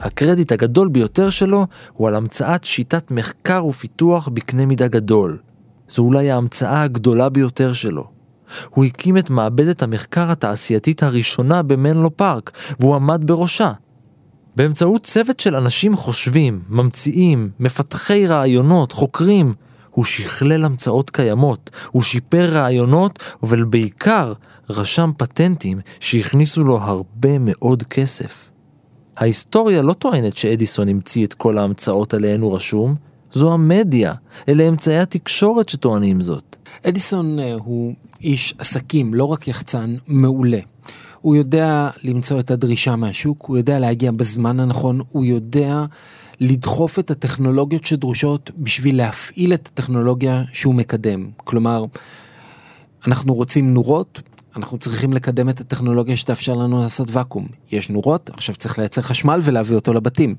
הקרדיט 0.00 0.52
הגדול 0.52 0.88
ביותר 0.88 1.30
שלו 1.30 1.66
הוא 1.92 2.08
על 2.08 2.14
המצאת 2.14 2.64
שיטת 2.64 3.10
מחקר 3.10 3.66
ופיתוח 3.66 4.28
בקנה 4.28 4.66
מידה 4.66 4.88
גדול. 4.88 5.38
זו 5.88 6.02
אולי 6.02 6.30
ההמצאה 6.30 6.82
הגדולה 6.82 7.28
ביותר 7.28 7.72
שלו. 7.72 8.15
הוא 8.70 8.84
הקים 8.84 9.18
את 9.18 9.30
מעבדת 9.30 9.82
המחקר 9.82 10.30
התעשייתית 10.30 11.02
הראשונה 11.02 11.62
במנלו 11.62 12.16
פארק, 12.16 12.50
והוא 12.80 12.94
עמד 12.94 13.22
בראשה. 13.24 13.72
באמצעות 14.56 15.02
צוות 15.02 15.40
של 15.40 15.56
אנשים 15.56 15.96
חושבים, 15.96 16.60
ממציאים, 16.68 17.50
מפתחי 17.60 18.26
רעיונות, 18.26 18.92
חוקרים, 18.92 19.52
הוא 19.90 20.04
שכלל 20.04 20.64
המצאות 20.64 21.10
קיימות, 21.10 21.70
הוא 21.90 22.02
שיפר 22.02 22.44
רעיונות, 22.44 23.18
אבל 23.42 23.64
בעיקר 23.64 24.32
רשם 24.70 25.10
פטנטים 25.16 25.80
שהכניסו 26.00 26.64
לו 26.64 26.78
הרבה 26.78 27.38
מאוד 27.38 27.82
כסף. 27.82 28.50
ההיסטוריה 29.16 29.82
לא 29.82 29.92
טוענת 29.92 30.36
שאדיסון 30.36 30.88
המציא 30.88 31.24
את 31.24 31.34
כל 31.34 31.58
ההמצאות 31.58 32.14
עליהן 32.14 32.40
הוא 32.40 32.56
רשום, 32.56 32.94
זו 33.32 33.52
המדיה, 33.52 34.12
אלה 34.48 34.68
אמצעי 34.68 34.98
התקשורת 34.98 35.68
שטוענים 35.68 36.20
זאת. 36.20 36.56
אדיסון 36.82 37.38
אה, 37.38 37.54
הוא 37.54 37.94
איש 38.22 38.54
עסקים, 38.58 39.14
לא 39.14 39.24
רק 39.24 39.48
יחצן, 39.48 39.96
מעולה. 40.06 40.58
הוא 41.20 41.36
יודע 41.36 41.90
למצוא 42.02 42.40
את 42.40 42.50
הדרישה 42.50 42.96
מהשוק, 42.96 43.44
הוא 43.46 43.56
יודע 43.56 43.78
להגיע 43.78 44.10
בזמן 44.10 44.60
הנכון, 44.60 45.00
הוא 45.12 45.24
יודע 45.24 45.84
לדחוף 46.40 46.98
את 46.98 47.10
הטכנולוגיות 47.10 47.86
שדרושות 47.86 48.50
בשביל 48.58 48.96
להפעיל 48.96 49.54
את 49.54 49.68
הטכנולוגיה 49.72 50.42
שהוא 50.52 50.74
מקדם. 50.74 51.30
כלומר, 51.36 51.84
אנחנו 53.06 53.34
רוצים 53.34 53.74
נורות, 53.74 54.22
אנחנו 54.56 54.78
צריכים 54.78 55.12
לקדם 55.12 55.48
את 55.48 55.60
הטכנולוגיה 55.60 56.16
שתאפשר 56.16 56.54
לנו 56.54 56.80
לעשות 56.80 57.08
ואקום. 57.10 57.46
יש 57.72 57.90
נורות, 57.90 58.30
עכשיו 58.30 58.54
צריך 58.54 58.78
לייצר 58.78 59.02
חשמל 59.02 59.40
ולהביא 59.42 59.76
אותו 59.76 59.92
לבתים. 59.92 60.34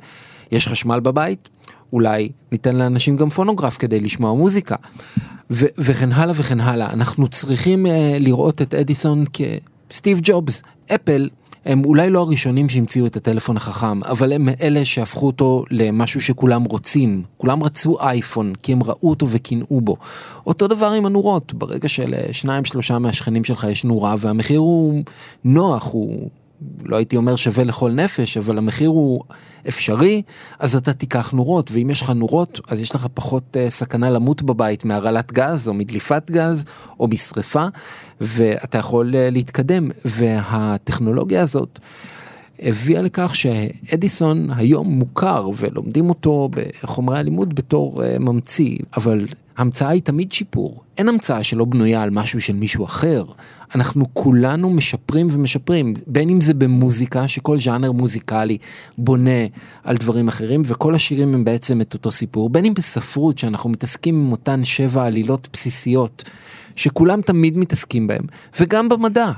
יש 0.52 0.68
חשמל 0.68 1.00
בבית, 1.00 1.50
אולי 1.94 2.30
ניתן 2.52 2.76
לאנשים 2.76 3.18
גם 3.18 3.30
פונוגרף 3.30 3.78
כדי 3.78 4.00
לשמוע 4.00 4.34
מוזיקה. 4.34 4.76
ו- 5.52 5.66
וכן 5.78 6.12
הלאה 6.12 6.34
וכן 6.38 6.60
הלאה. 6.60 6.94
אנחנו 6.94 7.28
צריכים 7.28 7.86
uh, 7.86 7.90
לראות 8.20 8.62
את 8.62 8.74
אדיסון 8.74 9.26
כסטיב 9.90 10.20
ג'ובס. 10.24 10.62
אפל 10.96 11.30
הם 11.68 11.86
אולי 11.86 12.10
לא 12.10 12.20
הראשונים 12.20 12.70
שהמציאו 12.70 13.06
את 13.06 13.16
הטלפון 13.16 13.58
החכם, 13.58 14.04
אבל 14.04 14.34
הם 14.34 14.50
אלה 14.62 14.86
שהפכו 14.86 15.26
אותו 15.26 15.64
למשהו 15.72 16.22
שכולם 16.22 16.64
רוצים. 16.64 17.24
כולם 17.38 17.64
רצו 17.64 17.98
אייפון, 18.02 18.54
כי 18.64 18.74
הם 18.74 18.84
ראו 18.84 19.10
אותו 19.10 19.28
וקינאו 19.30 19.82
בו. 19.82 19.98
אותו 20.46 20.68
דבר 20.68 20.92
עם 20.92 21.06
הנורות, 21.06 21.54
ברגע 21.54 21.90
שלשניים 21.90 22.66
שלושה 22.66 23.00
מהשכנים 23.00 23.44
שלך 23.44 23.68
יש 23.72 23.84
נורה 23.84 24.16
והמחיר 24.20 24.60
הוא 24.60 25.04
נוח, 25.44 25.94
הוא 25.94 26.30
לא 26.84 26.98
הייתי 26.98 27.18
אומר 27.18 27.36
שווה 27.36 27.64
לכל 27.64 27.92
נפש, 27.92 28.38
אבל 28.38 28.58
המחיר 28.58 28.90
הוא 28.90 29.24
אפשרי, 29.68 30.22
אז 30.60 30.76
אתה 30.76 30.94
תיקח 30.94 31.32
נורות, 31.32 31.72
ואם 31.72 31.90
יש 31.90 32.02
לך 32.02 32.10
נורות, 32.10 32.60
אז 32.68 32.82
יש 32.82 32.96
לך 32.96 33.08
פחות 33.14 33.44
uh, 33.58 33.70
סכנה 33.70 34.10
למות 34.10 34.42
בבית 34.42 34.86
מהרעלת 34.86 35.32
גז, 35.32 35.68
או 35.68 35.74
מדליפת 35.74 36.32
גז, 36.32 36.66
או 37.00 37.08
משרפה, 37.08 37.66
ואתה 38.22 38.78
יכול 38.78 39.12
uh, 39.12 39.16
להתקדם. 39.32 39.90
והטכנולוגיה 40.06 41.42
הזאת 41.42 41.80
הביאה 42.60 43.02
לכך 43.02 43.36
שאדיסון 43.36 44.48
היום 44.56 44.88
מוכר, 44.88 45.50
ולומדים 45.58 46.10
אותו 46.10 46.50
בחומרי 46.52 47.20
הלימוד 47.20 47.56
בתור 47.56 48.04
uh, 48.04 48.20
ממציא, 48.20 48.78
אבל 48.98 49.26
המצאה 49.58 49.90
היא 49.90 50.02
תמיד 50.02 50.32
שיפור. 50.32 50.84
אין 50.98 51.10
המצאה 51.10 51.44
שלא 51.44 51.66
בנויה 51.66 52.02
על 52.02 52.10
משהו 52.10 52.42
של 52.42 52.54
מישהו 52.54 52.86
אחר. 52.86 53.24
אנחנו 53.76 54.06
כולנו 54.14 54.70
משפרים 54.70 55.28
ומשפרים, 55.32 55.94
בין 56.08 56.30
אם 56.30 56.42
זה 56.42 56.54
במוזיקה, 56.54 57.28
שכל 57.28 57.60
ז'אנר 57.60 57.92
מוזיקלי 57.92 58.58
בונה 58.98 59.46
על 59.84 59.98
דברים 59.98 60.28
אחרים, 60.28 60.62
וכל 60.66 60.96
השירים 60.96 61.34
הם 61.34 61.44
בעצם 61.44 61.82
את 61.82 61.94
אותו 61.94 62.12
סיפור, 62.12 62.50
בין 62.50 62.66
אם 62.66 62.74
בספרות, 62.74 63.38
שאנחנו 63.38 63.70
מתעסקים 63.70 64.16
עם 64.16 64.32
אותן 64.32 64.66
שבע 64.66 65.06
עלילות 65.06 65.48
בסיסיות, 65.54 66.24
שכולם 66.76 67.22
תמיד 67.22 67.58
מתעסקים 67.58 68.08
בהם, 68.08 68.24
וגם 68.60 68.90
במדע. 68.90 69.32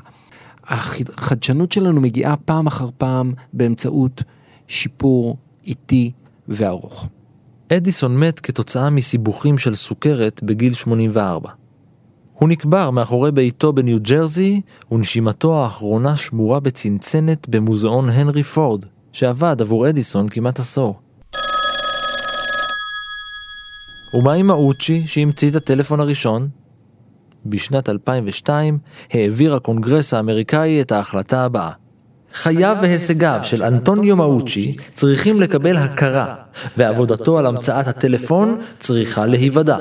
החדשנות 0.69 1.71
שלנו 1.71 2.01
מגיעה 2.01 2.35
פעם 2.35 2.67
אחר 2.67 2.89
פעם 2.97 3.33
באמצעות 3.53 4.23
שיפור 4.67 5.37
איטי 5.67 6.11
וארוך. 6.47 7.07
אדיסון 7.73 8.17
מת 8.17 8.39
כתוצאה 8.39 8.89
מסיבוכים 8.89 9.57
של 9.57 9.75
סוכרת 9.75 10.43
בגיל 10.43 10.73
84. 10.73 11.49
הוא 12.33 12.49
נקבר 12.49 12.91
מאחורי 12.91 13.31
ביתו 13.31 13.73
בניו 13.73 13.99
ג'רזי, 14.01 14.61
ונשימתו 14.91 15.63
האחרונה 15.63 16.17
שמורה 16.17 16.59
בצנצנת 16.59 17.49
במוזיאון 17.49 18.09
הנרי 18.09 18.43
פורד, 18.43 18.85
שעבד 19.11 19.61
עבור 19.61 19.89
אדיסון 19.89 20.29
כמעט 20.29 20.59
עשור. 20.59 20.99
ומה 24.13 24.33
עם 24.33 24.51
האוצ'י 24.51 25.07
שהמציא 25.07 25.49
את 25.49 25.55
הטלפון 25.55 25.99
הראשון? 25.99 26.49
בשנת 27.45 27.89
2002 27.89 28.77
העביר 29.13 29.55
הקונגרס 29.55 30.13
האמריקאי 30.13 30.81
את 30.81 30.91
ההחלטה 30.91 31.43
הבאה 31.45 31.71
חייו 32.33 32.77
והישגיו 32.81 33.39
של 33.43 33.63
אנטוניו 33.63 34.15
מאוצ'י 34.15 34.75
צריכים 34.93 35.41
לקבל 35.41 35.77
הכרה, 35.77 36.35
ועבודתו 36.77 37.39
על 37.39 37.45
המצאת 37.45 37.87
הטלפון 37.87 38.57
צריכה 38.79 39.25
להיוודע. 39.25 39.77